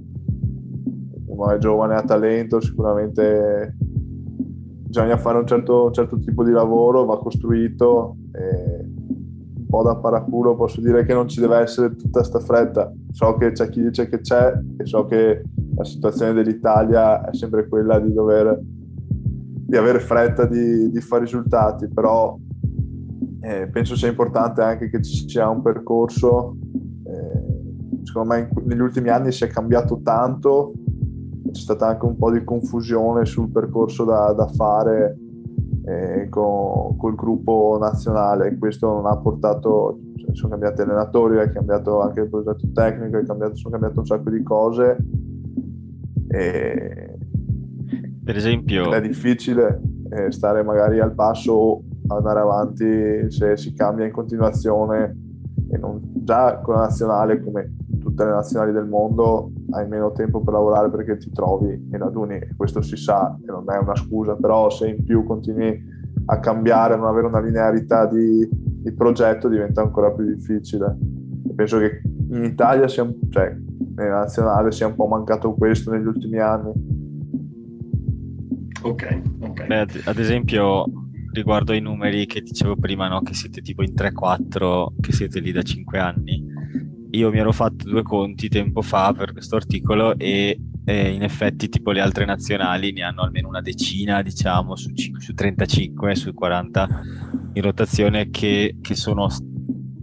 [1.25, 7.05] uno è giovane, ha talento, sicuramente bisogna fare un certo, un certo tipo di lavoro,
[7.05, 8.17] va costruito.
[8.31, 12.91] un po' da paraculo posso dire che non ci deve essere tutta questa fretta.
[13.11, 15.43] So che c'è chi dice che c'è e so che
[15.75, 18.59] la situazione dell'Italia è sempre quella di dover
[19.69, 22.35] di avere fretta di, di fare risultati, però
[23.41, 26.57] eh, penso sia importante anche che ci sia un percorso.
[27.05, 30.73] Eh, secondo me negli ultimi anni si è cambiato tanto,
[31.51, 35.15] c'è stata anche un po' di confusione sul percorso da, da fare
[35.85, 38.57] eh, con, col gruppo nazionale.
[38.57, 43.23] Questo non ha portato, cioè, sono cambiati allenatori, è cambiato anche il progetto tecnico, è
[43.23, 44.97] cambiato, sono cambiate un sacco di cose.
[46.27, 47.08] E,
[48.29, 48.91] per esempio...
[48.91, 55.17] È difficile eh, stare magari al passo andare avanti se si cambia in continuazione
[55.67, 60.41] e non, già con la nazionale come tutte le nazionali del mondo hai meno tempo
[60.41, 63.95] per lavorare perché ti trovi in raduni e questo si sa e non è una
[63.95, 65.83] scusa però se in più continui
[66.25, 70.95] a cambiare non avere una linearità di, di progetto diventa ancora più difficile.
[71.49, 73.57] E penso che in Italia sia, cioè
[73.95, 76.97] nella nazionale sia un po' mancato questo negli ultimi anni
[78.81, 79.67] Ok.
[79.67, 80.85] Beh, ad esempio,
[81.31, 83.21] riguardo ai numeri che dicevo prima, no?
[83.21, 86.43] che siete tipo in 3-4, che siete lì da 5 anni,
[87.11, 91.69] io mi ero fatto due conti tempo fa per questo articolo e, e in effetti
[91.69, 96.33] tipo le altre nazionali ne hanno almeno una decina, diciamo, su, 5, su 35, su
[96.33, 96.87] 40
[97.53, 99.27] in rotazione che, che sono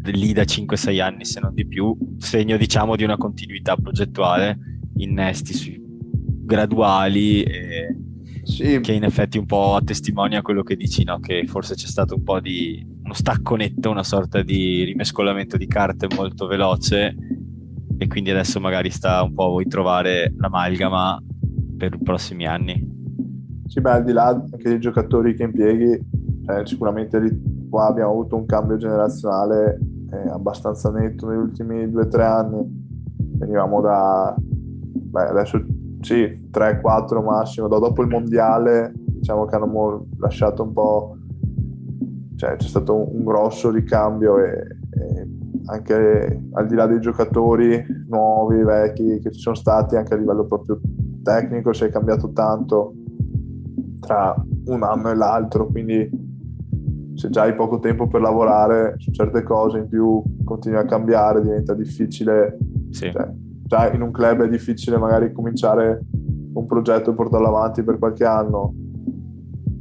[0.04, 4.58] lì da 5-6 anni se non di più, segno diciamo di una continuità progettuale,
[4.96, 5.84] innesti
[6.46, 7.96] graduali e
[8.46, 8.80] sì.
[8.80, 11.18] che in effetti un po' testimonia quello che dici, no?
[11.18, 15.66] che forse c'è stato un po' di uno stacco netto, una sorta di rimescolamento di
[15.66, 17.14] carte molto veloce
[17.98, 21.20] e quindi adesso magari sta un po' a voi trovare l'amalgama
[21.76, 22.94] per i prossimi anni.
[23.66, 28.12] Sì, beh, al di là anche dei giocatori che impieghi, eh, sicuramente lì, qua abbiamo
[28.12, 29.80] avuto un cambio generazionale
[30.12, 32.64] eh, abbastanza netto negli ultimi due o tre anni.
[33.38, 35.64] Venivamo da, beh, adesso
[36.00, 37.68] sì, 3-4 massimo.
[37.68, 41.16] Dopo il mondiale, diciamo che hanno lasciato un po',
[42.36, 45.28] cioè c'è stato un, grosso ricambio e, e,
[45.66, 50.46] anche al di là dei giocatori nuovi, vecchi che ci sono stati, anche a livello
[50.46, 50.80] proprio
[51.22, 52.94] tecnico si è cambiato tanto
[53.98, 54.34] tra
[54.66, 56.08] un anno e l'altro, quindi
[57.14, 61.40] se già hai poco tempo per lavorare su certe cose in più continui a cambiare,
[61.40, 62.58] diventa difficile.
[62.90, 63.10] Sì.
[63.10, 63.28] Cioè,
[63.66, 66.00] già in un club è difficile magari cominciare
[66.54, 68.74] un progetto e portarlo avanti per qualche anno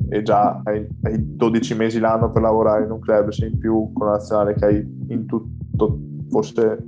[0.09, 3.91] e già hai, hai 12 mesi l'anno per lavorare in un club, se in più
[3.93, 6.85] con la nazionale che hai in tutto forse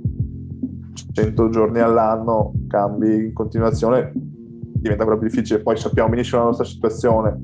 [1.12, 5.60] 100 giorni all'anno cambi in continuazione diventa proprio difficile.
[5.60, 7.36] Poi sappiamo benissimo la nostra situazione,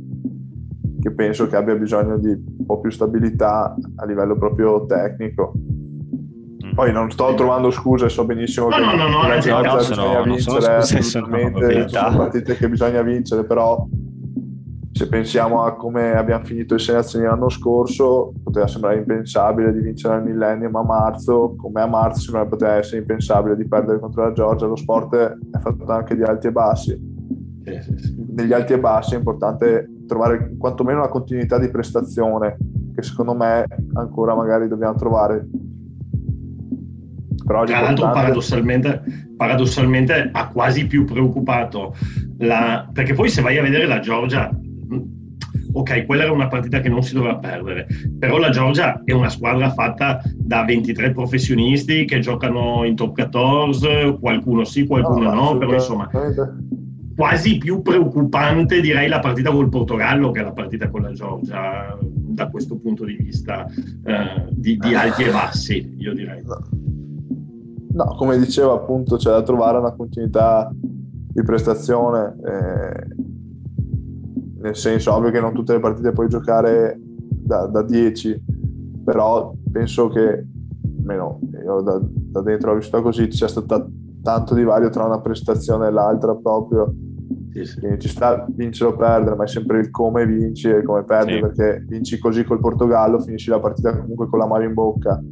[1.00, 5.52] che penso che abbia bisogno di un po' più stabilità a livello proprio tecnico.
[6.74, 9.76] Poi non sto trovando scuse, so benissimo no, che no, no, no, la no, no,
[9.76, 13.86] bisogna vincere, assolutamente, sono, sono partite che bisogna vincere, però
[14.94, 20.14] se pensiamo a come abbiamo finito le selezioni l'anno scorso, poteva sembrare impensabile di vincere
[20.14, 24.32] al Millennium a marzo, come a marzo sembra poteva essere impensabile di perdere contro la
[24.32, 24.66] Georgia.
[24.66, 26.96] Lo sport è fatto anche di alti e bassi.
[28.36, 32.56] Negli alti e bassi è importante trovare quantomeno una continuità di prestazione
[32.94, 33.64] che secondo me
[33.94, 35.44] ancora magari dobbiamo trovare
[37.44, 39.02] Tra l'altro paradossalmente,
[39.36, 41.94] paradossalmente ha quasi più preoccupato
[42.38, 42.88] la...
[42.92, 44.50] perché poi se vai a vedere la Georgia
[45.76, 47.86] ok, quella era una partita che non si doveva perdere,
[48.18, 54.18] però la Georgia è una squadra fatta da 23 professionisti che giocano in top 14,
[54.20, 56.08] qualcuno sì, qualcuno no, no però insomma
[57.16, 62.48] quasi più preoccupante direi la partita col Portogallo che la partita con la Georgia da
[62.48, 63.66] questo punto di vista
[64.04, 66.42] eh, di, di, alti e bassi, io direi.
[67.94, 73.06] No, come dicevo appunto c'è da trovare una continuità di prestazione, eh,
[74.60, 78.42] nel senso ovvio che non tutte le partite puoi giocare da, da 10,
[79.04, 80.44] però penso che,
[80.98, 83.88] almeno io da, da dentro ho visto così, ci sia stato
[84.22, 86.92] tanto divario tra una prestazione e l'altra proprio.
[87.52, 87.78] Sì, sì.
[87.78, 91.34] Quindi ci sta vincere o perdere, ma è sempre il come vinci e come perdi,
[91.34, 91.40] sì.
[91.40, 95.22] perché vinci così col Portogallo, finisci la partita comunque con la mano in bocca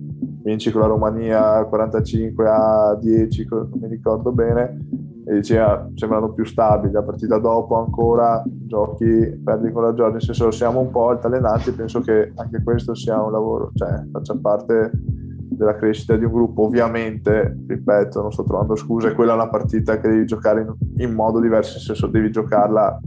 [0.43, 4.87] vinci con la Romania 45 a 10, non mi ricordo bene,
[5.25, 6.93] e diceva sembrano più stabili.
[6.93, 11.73] La partita dopo ancora giochi, perdi con la Georgia, nel senso siamo un po' altalenanti,
[11.73, 16.63] penso che anche questo sia un lavoro, cioè faccia parte della crescita di un gruppo.
[16.63, 21.15] Ovviamente, ripeto, non sto trovando scuse, quella è una partita che devi giocare in, in
[21.15, 23.01] modo diverso, nel senso devi giocarla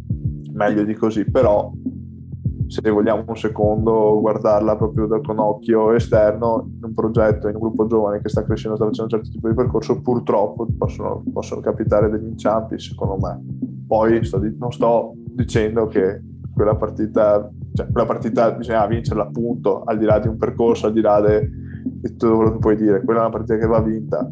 [0.54, 1.72] meglio di così, però
[2.82, 7.62] se vogliamo un secondo guardarla proprio da, con occhio esterno in un progetto, in un
[7.62, 11.62] gruppo giovane che sta crescendo, sta facendo un certo tipo di percorso, purtroppo possono, possono
[11.62, 13.42] capitare degli inciampi secondo me.
[13.88, 16.22] Poi sto, non sto dicendo che
[16.54, 20.94] quella partita, cioè quella partita bisogna vincerla appunto, al di là di un percorso, al
[20.94, 24.30] di là di tutto quello che puoi dire, quella è una partita che va vinta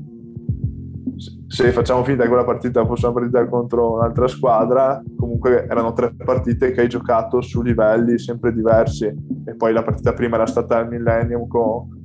[1.47, 6.14] se facciamo finta che quella partita fosse una partita contro un'altra squadra, comunque erano tre
[6.14, 9.05] partite che hai giocato su livelli sempre diversi.
[9.05, 12.01] E poi la partita prima era stata al Millennium con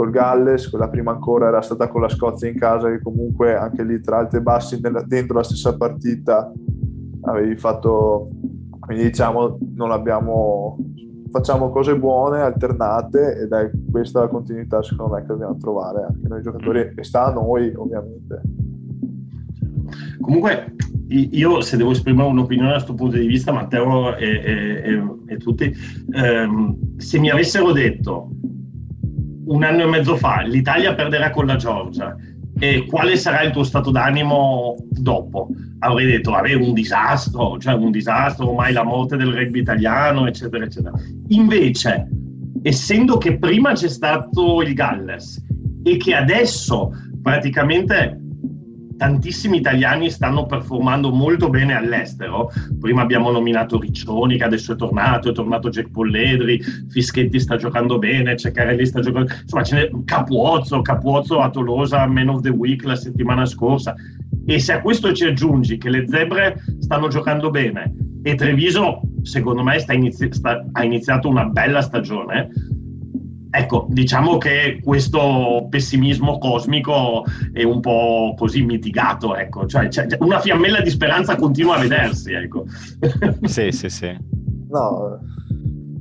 [0.00, 3.84] col Galles, quella prima ancora era stata con la Scozia in casa, che comunque anche
[3.84, 6.50] lì tra alti e bassi dentro la stessa partita
[7.22, 8.30] avevi fatto.
[8.80, 10.78] Quindi diciamo non abbiamo
[11.30, 16.28] facciamo cose buone, alternate ed è questa la continuità secondo me che dobbiamo trovare anche
[16.28, 18.40] noi giocatori e sta a noi ovviamente.
[20.20, 20.74] Comunque
[21.08, 24.52] io se devo esprimere un'opinione da questo punto di vista, Matteo e, e,
[24.84, 25.72] e, e tutti,
[26.12, 28.30] ehm, se mi avessero detto
[29.46, 32.16] un anno e mezzo fa l'Italia perderà con la Georgia
[32.60, 35.48] e quale sarà il tuo stato d'animo dopo?
[35.78, 40.64] Avrei detto, vabbè, un disastro, cioè un disastro, ormai la morte del rugby italiano, eccetera,
[40.64, 40.92] eccetera.
[41.28, 42.06] Invece,
[42.62, 45.42] essendo che prima c'è stato il Galles
[45.82, 46.92] e che adesso
[47.22, 48.20] praticamente
[49.00, 52.52] tantissimi italiani stanno performando molto bene all'estero.
[52.78, 57.96] Prima abbiamo nominato Riccioni che adesso è tornato, è tornato Jack Polledri, Fischetti sta giocando
[57.96, 62.84] bene, Ceccarelli sta giocando, insomma ce n'è Capuozzo, Capuozzo a Tolosa, Man of the Week
[62.84, 63.94] la settimana scorsa.
[64.44, 69.62] E se a questo ci aggiungi che le zebre stanno giocando bene e Treviso, secondo
[69.62, 72.50] me, sta inizi- sta, ha iniziato una bella stagione,
[73.52, 79.66] Ecco, diciamo che questo pessimismo cosmico è un po' così mitigato, ecco.
[79.66, 79.88] cioè,
[80.20, 82.64] una fiammella di speranza continua a vedersi, ecco.
[83.42, 84.16] Sì, sì, sì.
[84.68, 85.18] No,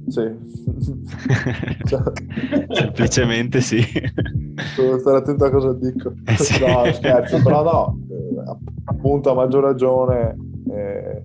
[0.10, 0.32] sì.
[2.70, 3.84] Semplicemente sì.
[4.78, 6.14] Devo stare attento a cosa dico.
[6.26, 6.64] Eh sì.
[6.64, 8.44] No, scherzo, però no, eh,
[8.86, 10.38] appunto a maggior ragione,
[10.70, 11.24] eh,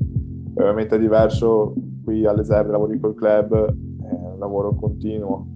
[0.54, 5.52] ovviamente è diverso qui alle Zebre, lavori col club, è un lavoro continuo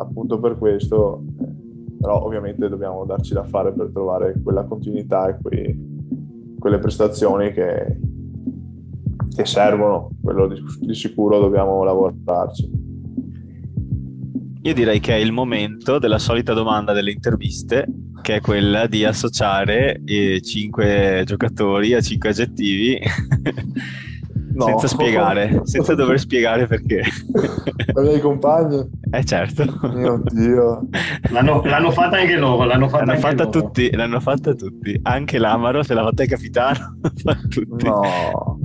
[0.00, 5.36] appunto per questo, eh, però ovviamente dobbiamo darci da fare per trovare quella continuità e
[5.40, 5.78] quei,
[6.58, 7.98] quelle prestazioni che,
[9.34, 12.78] che servono, quello di, di sicuro dobbiamo lavorarci.
[14.62, 17.86] Io direi che è il momento della solita domanda delle interviste,
[18.20, 22.98] che è quella di associare i cinque giocatori a cinque aggettivi
[24.52, 24.64] No.
[24.66, 27.02] Senza spiegare, senza dover spiegare perché.
[27.96, 28.84] I miei compagni?
[29.10, 29.64] Eh certo.
[29.94, 30.88] Mio Dio.
[31.30, 33.60] L'hanno, l'hanno fatta anche loro, l'hanno fatta, l'hanno fatta loro.
[33.60, 34.98] tutti, l'hanno fatta tutti.
[35.02, 36.98] Anche l'Amaro se l'ha fatta il capitano.
[37.48, 37.86] tutti.
[37.86, 38.58] No.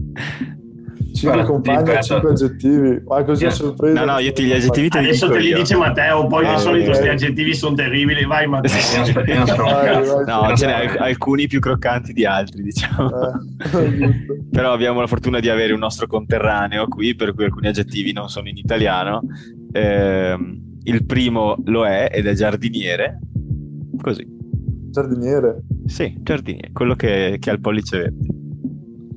[1.26, 3.02] Cinque compagni e cinque aggettivi.
[3.06, 4.06] Ma così a sorpresa.
[4.06, 5.58] No, no, io ti gli aggettivi te li Adesso te li io.
[5.58, 8.26] dice Matteo, poi ah, di solito questi aggettivi sono terribili.
[8.26, 8.72] Vai Matteo.
[9.14, 13.10] vai, no, ce n'è alcuni più croccanti di altri, diciamo.
[13.10, 14.26] Eh.
[14.52, 18.30] Però abbiamo la fortuna di avere un nostro conterraneo qui, per cui alcuni aggettivi non
[18.30, 19.22] sono in italiano.
[19.72, 20.38] Eh,
[20.84, 23.20] il primo lo è ed è giardiniere.
[24.02, 24.26] Così.
[24.92, 25.64] Giardiniere?
[25.86, 28.28] Sì, giardiniere, quello che, che ha il pollice verde.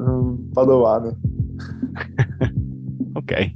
[0.02, 1.16] Mm, Padovani.
[3.14, 3.52] ok,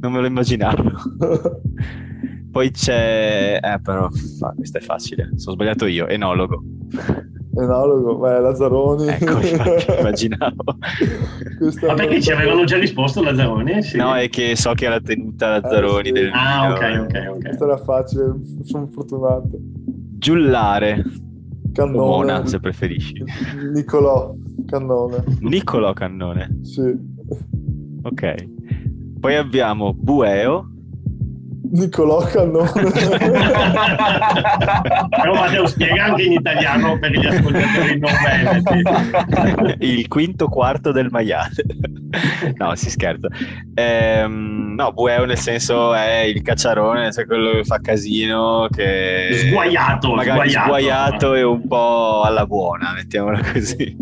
[0.00, 0.92] non me lo immaginavo.
[2.50, 3.60] Poi c'è...
[3.62, 5.30] Eh, però, ah, questo è facile.
[5.36, 6.62] Sono sbagliato io, enologo.
[7.54, 9.06] Enologo, beh, Lazzaroni.
[9.08, 9.38] Ecco,
[10.00, 10.64] immaginavo.
[11.86, 13.82] Ma perché ci avevano già risposto Lazzaroni?
[13.82, 13.96] Sì.
[13.98, 16.08] No, è che so che era tenuta Lazzaroni.
[16.08, 16.30] Eh, sì.
[16.32, 17.38] Ah, ok, ok, ok.
[17.42, 19.50] Questo era facile, sono fortunato.
[20.18, 21.04] Giullare.
[21.72, 21.98] Cannone.
[21.98, 23.22] Mona, se preferisci.
[23.72, 24.34] Nicolò
[24.66, 25.22] Cannone.
[25.40, 26.60] Nicolò Cannone.
[26.62, 27.07] Sì.
[28.02, 28.34] Ok.
[29.20, 30.70] Poi abbiamo Bueo.
[31.70, 32.70] Nicolò Cannone.
[35.10, 38.82] Però Matteo spiega anche in italiano per gli ascoltatori non veneti.
[39.84, 41.52] Il quinto quarto del maiale.
[42.54, 43.28] No, si scherza.
[43.74, 49.28] Ehm, no, Bueo nel senso è il cacciarone, cioè quello che fa casino, che...
[49.32, 50.66] Sguaiato, magari sguaiato.
[50.66, 53.94] sguaiato e un po' alla buona, mettiamola così.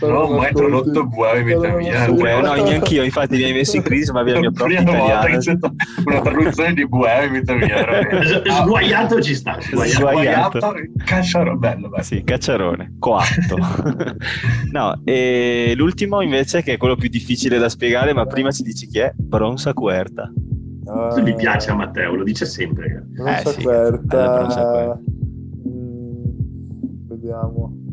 [0.00, 1.08] Non ho mai tradotto
[1.38, 2.10] in vita mia.
[2.10, 4.80] Bueo, no, neanche io, infatti mi hai messo in crisi, ma via il mio proprio
[4.80, 5.38] italiano.
[6.04, 7.86] Una traduzione di in vita mia.
[8.44, 9.56] Sguaiato ci sta.
[9.60, 9.96] Sguaiato.
[9.96, 10.58] Sguaiato
[11.04, 12.02] cacciarone, bello, bello.
[12.02, 13.56] Sì, cacciarone, coatto.
[14.72, 18.86] no, e l'ultimo invece, che è quello più difficile da spiegare, ma prima ci dici
[18.86, 19.12] chi è?
[19.14, 20.30] Bronza Querta.
[20.84, 23.04] Uh, mi piace a Matteo, lo dice sempre.
[23.06, 25.00] Bronza eh, sì, Querta.
[25.68, 26.22] Mm,
[27.08, 27.87] vediamo.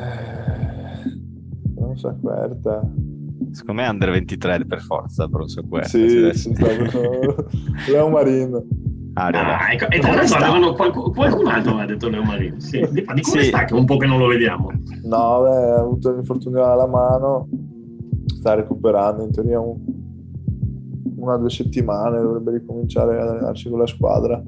[0.00, 2.80] Eh, non so Querta.
[3.52, 5.88] Secondo me è Under 23 per forza, Bronzo Querta.
[5.88, 6.54] Sì, sì,
[7.90, 8.64] Leo Marino.
[9.14, 9.90] Ah, ah, ecco.
[9.90, 12.60] E tra l'altro avevano qualcun, qualcun altro mi ha detto Leo Marino.
[12.60, 12.78] Sì.
[12.90, 13.48] Di, di come sì.
[13.48, 14.70] sta che un po' che non lo vediamo?
[15.02, 17.48] No, beh, ha avuto l'infortunio alla mano,
[18.26, 19.78] sta recuperando in teoria un,
[21.16, 24.40] una o due settimane, dovrebbe ricominciare ad allenarsi con la squadra.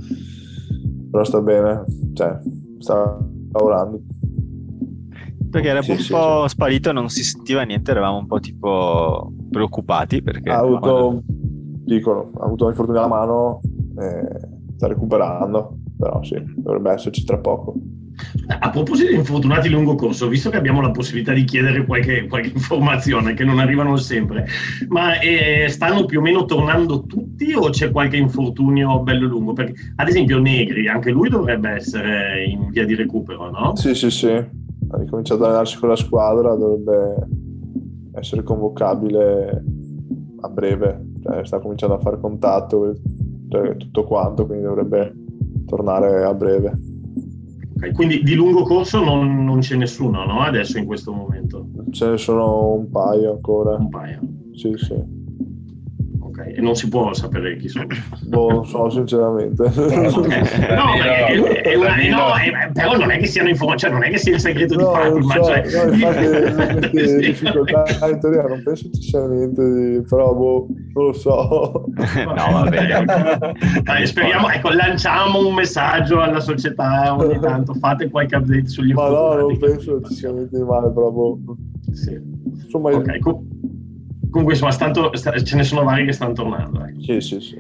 [1.10, 1.84] Però sta bene,
[2.14, 2.38] cioè,
[2.78, 3.18] sta
[3.52, 4.00] lavorando
[5.52, 6.48] perché era sì, un sì, po' sì.
[6.48, 10.48] sparito, non si sentiva niente, eravamo un po' tipo preoccupati perché...
[10.50, 11.22] Ha avuto, quando...
[11.84, 13.60] piccolo, ha avuto un infortunio alla mano,
[14.00, 17.74] eh, sta recuperando, però sì, dovrebbe esserci tra poco.
[18.46, 22.52] A proposito di infortunati lungo corso, visto che abbiamo la possibilità di chiedere qualche, qualche
[22.54, 24.46] informazione che non arrivano sempre,
[24.88, 29.52] ma eh, stanno più o meno tornando tutti o c'è qualche infortunio bello lungo?
[29.52, 33.76] Perché, ad esempio Negri, anche lui dovrebbe essere in via di recupero, no?
[33.76, 34.60] Sì, sì, sì
[34.92, 37.28] ha ricominciato ad allenarsi con la squadra, dovrebbe
[38.12, 39.64] essere convocabile
[40.40, 42.94] a breve, cioè, sta cominciando a fare contatto,
[43.48, 45.14] cioè, tutto quanto, quindi dovrebbe
[45.66, 46.72] tornare a breve.
[47.76, 50.40] Okay, quindi di lungo corso non, non c'è nessuno no?
[50.40, 51.66] adesso in questo momento?
[51.90, 53.74] Ce ne sono un paio ancora.
[53.74, 54.20] Un paio.
[54.52, 55.21] Sì, sì.
[56.32, 57.86] Ok, e non si può sapere chi sono.
[58.22, 59.62] Boh, non so, sinceramente.
[59.64, 60.40] Okay.
[60.72, 64.10] No, è, è una, no è, però non è che siano informazioni, cioè non è
[64.10, 65.34] che sia il segreto no, di Fatima.
[65.34, 65.86] So, cioè...
[65.86, 67.16] no, infatti, sì.
[67.18, 70.02] difficoltà in teoria non penso ci sia niente di...
[70.08, 71.84] però boh, non lo so.
[71.92, 73.82] no, vabbè.
[73.82, 79.08] Dai, speriamo, ecco, lanciamo un messaggio alla società ogni tanto, fate qualche update sugli Ma
[79.08, 81.38] no, non penso ci sia niente di male, però boh.
[81.92, 82.18] Sì.
[82.64, 83.22] Insomma, okay, il...
[84.32, 86.82] Comunque insomma, stanno, ce ne sono vari che stanno tornando.
[86.86, 87.02] Ecco.
[87.02, 87.58] Sì, sì, sì.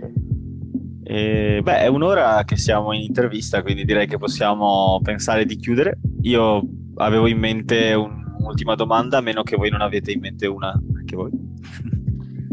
[1.04, 5.98] E, beh, è un'ora che siamo in intervista, quindi direi che possiamo pensare di chiudere.
[6.22, 6.62] Io
[6.94, 11.14] avevo in mente un'ultima domanda, a meno che voi non avete in mente una anche
[11.14, 11.30] voi.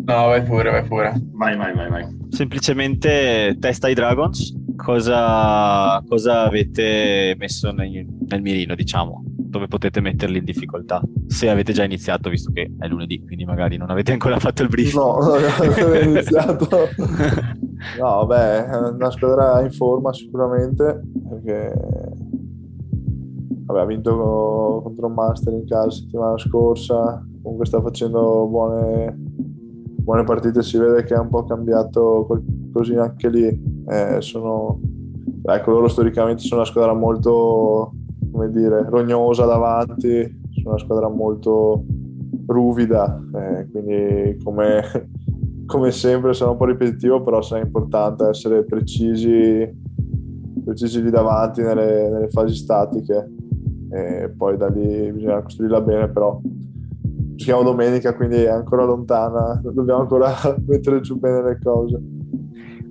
[0.05, 1.13] No, vai pure, vai pure.
[1.31, 2.17] Vai, vai, vai, vai.
[2.27, 9.23] Semplicemente testa ai Dragons, cosa, cosa avete messo nel, nel mirino, diciamo?
[9.49, 11.01] Dove potete metterli in difficoltà.
[11.27, 14.69] Se avete già iniziato, visto che è lunedì, quindi magari non avete ancora fatto il
[14.69, 14.93] brief.
[14.93, 16.67] No, non ho iniziato.
[17.99, 21.73] no, beh, è una squadra in forma sicuramente, perché
[23.65, 29.15] vabbè, ha vinto contro un Master in casa la settimana scorsa, comunque sta facendo buone,
[29.17, 33.83] buone partite, si vede che ha un po' cambiato qualcosina anche lì.
[33.87, 34.79] Eh, sono,
[35.41, 37.93] ecco, loro storicamente sono una squadra molto
[38.39, 41.83] come dire, rognosa davanti, sono una squadra molto
[42.47, 44.81] ruvida, eh, quindi come,
[45.67, 49.69] come, sempre sarà un po' ripetitivo, però sarà importante essere precisi,
[50.63, 53.29] precisi lì davanti nelle, nelle fasi statiche
[53.91, 56.39] e poi da lì bisogna costruirla bene, però
[57.35, 60.33] ci chiamo domenica, quindi è ancora lontana, dobbiamo ancora
[60.65, 62.01] mettere giù bene le cose.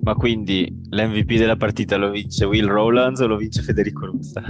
[0.01, 4.41] Ma quindi l'MVP della partita lo vince Will Rowlands o lo vince Federico Ruzza?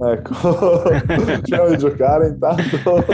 [0.00, 0.34] Ecco,
[1.42, 3.04] speriamo di giocare intanto.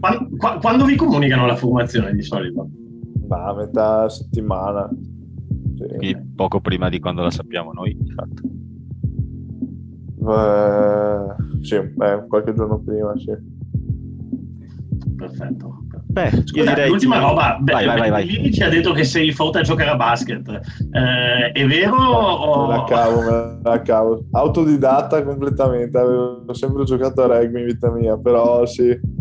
[0.00, 0.28] quando,
[0.60, 2.68] quando, vi comunicano la formazione di solito?
[3.28, 4.88] Ma a metà settimana.
[5.76, 5.96] Sì.
[5.96, 8.42] Quindi poco prima di quando la sappiamo noi, di fatto.
[10.20, 13.32] Beh, sì, beh, qualche giorno prima, sì.
[15.16, 15.84] Perfetto.
[16.10, 17.20] Beh, Scusa, direi l'ultima che...
[17.20, 18.52] roba, vai, vai, vai, vai.
[18.52, 20.48] ci ha detto che sei forte a giocare a basket.
[20.92, 21.96] Eh, è vero?
[21.96, 22.66] O...
[22.66, 24.24] Me la cavo, me la cavo.
[24.32, 29.18] Autodidatta completamente, avevo sempre giocato a rugby in vita mia, però sì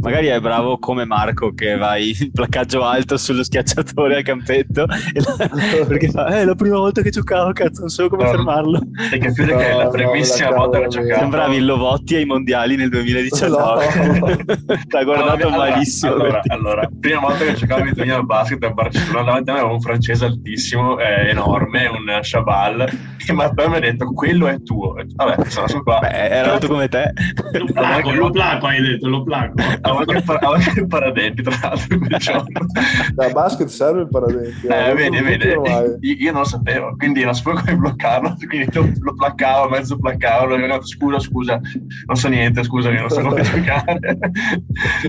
[0.00, 5.84] magari è bravo come Marco che vai in placcaggio alto sullo schiacciatore al campetto la...
[5.86, 8.80] perché fa eh, è la prima volta che giocavo cazzo non so come no, fermarlo.
[9.10, 11.20] Devi capire no, che è la primissima no, volta che giocavo.
[11.20, 14.44] Sembravi il Lovotti ai mondiali nel 2019
[14.88, 16.12] t'ha guardato allora, malissimo.
[16.12, 19.58] allora, allora, prima volta che giocavo in Italia al basket a Barcellona davanti a me
[19.60, 22.88] avevo un francese altissimo eh, enorme un Chabal
[23.26, 24.94] e Matteo mi ha detto quello è tuo.
[25.14, 25.98] Vabbè sono qua.
[26.00, 27.12] Beh, era alto come te.
[27.52, 29.54] Lo placo, lo placo hai detto lo placo
[29.88, 32.66] avevo anche il paradenti tra l'altro quel giorno
[33.14, 35.46] da basket serve il paradenti eh, eh vedi, vedi.
[35.48, 39.96] Io, io, non lo sapevo quindi non sapevo come bloccarlo quindi lo, lo placcavo mezzo
[39.96, 41.60] placcavo detto, scusa scusa
[42.06, 43.98] non so niente scusa non so come giocare.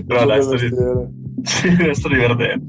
[0.06, 2.64] Però dai sto, sì, sto divertendo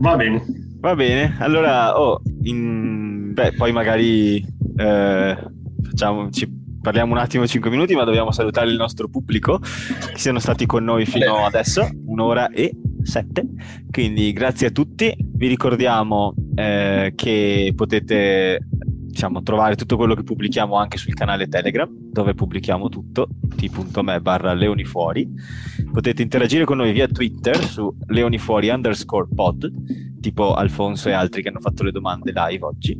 [0.00, 0.44] va bene.
[0.80, 3.32] Va bene allora oh, in...
[3.34, 4.36] beh poi magari
[4.76, 5.36] eh,
[5.82, 6.57] facciamo ci
[6.88, 10.84] parliamo un attimo 5 minuti, ma dobbiamo salutare il nostro pubblico che siano stati con
[10.84, 13.46] noi fino adesso, un'ora e sette.
[13.90, 15.14] Quindi grazie a tutti.
[15.18, 21.90] Vi ricordiamo eh, che potete diciamo, trovare tutto quello che pubblichiamo anche sul canale Telegram,
[21.92, 25.28] dove pubblichiamo tutto, t.me barra leonifuori.
[25.92, 29.70] Potete interagire con noi via Twitter su leonifuori underscore pod,
[30.22, 32.96] tipo Alfonso e altri che hanno fatto le domande live oggi.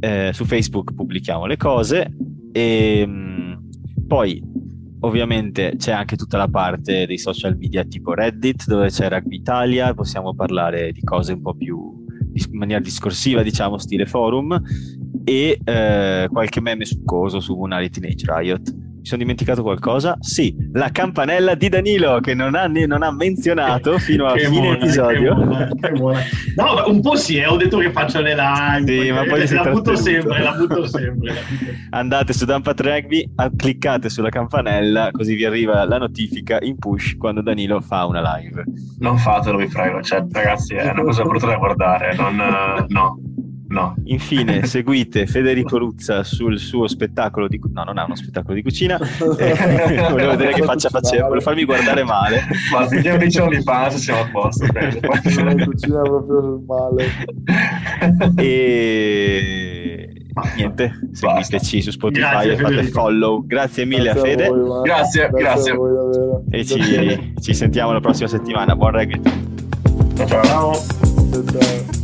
[0.00, 2.12] Eh, su Facebook pubblichiamo le cose
[2.52, 3.68] e ehm,
[4.06, 4.42] poi
[5.00, 9.94] ovviamente c'è anche tutta la parte dei social media tipo Reddit dove c'è Rugby Italia,
[9.94, 14.60] possiamo parlare di cose un po' più in maniera discorsiva, diciamo, stile forum
[15.24, 20.16] e eh, qualche meme succoso su Munari Teenage Riot mi sono dimenticato qualcosa?
[20.20, 24.74] Sì, la campanella di Danilo che non ha, non ha menzionato fino a fine buona,
[24.74, 25.34] episodio.
[25.34, 26.20] Che buona, che buona.
[26.56, 29.02] No, un po' sì, eh, ho detto che faccio le live.
[29.02, 31.34] Sì, ma poi la, la butto sempre, la butto sempre.
[31.90, 37.40] Andate su Dumpat Rugby, cliccate sulla campanella così vi arriva la notifica in push quando
[37.40, 38.64] Danilo fa una live.
[38.98, 43.18] Non fatelo, vi prego, cioè, ragazzi, è una cosa brutta da guardare, non, no.
[43.70, 43.94] No.
[44.04, 48.98] Infine, seguite Federico Ruzza sul suo spettacolo di No, non ha uno spettacolo di cucina.
[48.98, 49.54] Eh,
[50.10, 52.42] volevo vedere che faccia faceva, volevo farmi guardare male.
[52.72, 54.66] Ma se io dicevo di pancia siamo a posto.
[54.72, 57.06] La cucina proprio male.
[58.36, 60.10] E
[60.56, 63.00] niente, seguiteci su Spotify Grazie, e fate Federico.
[63.00, 63.46] follow.
[63.46, 64.82] Grazie mille Grazie a Fede voi, guarda.
[64.82, 65.70] Grazie, grazie.
[65.70, 66.42] a voi, davvero.
[66.50, 66.82] e Grazie.
[66.82, 68.74] ci, ci sentiamo la prossima settimana.
[68.74, 69.20] Buon ciao.
[70.26, 70.72] Ciao.
[70.72, 71.99] Ciao, ciao.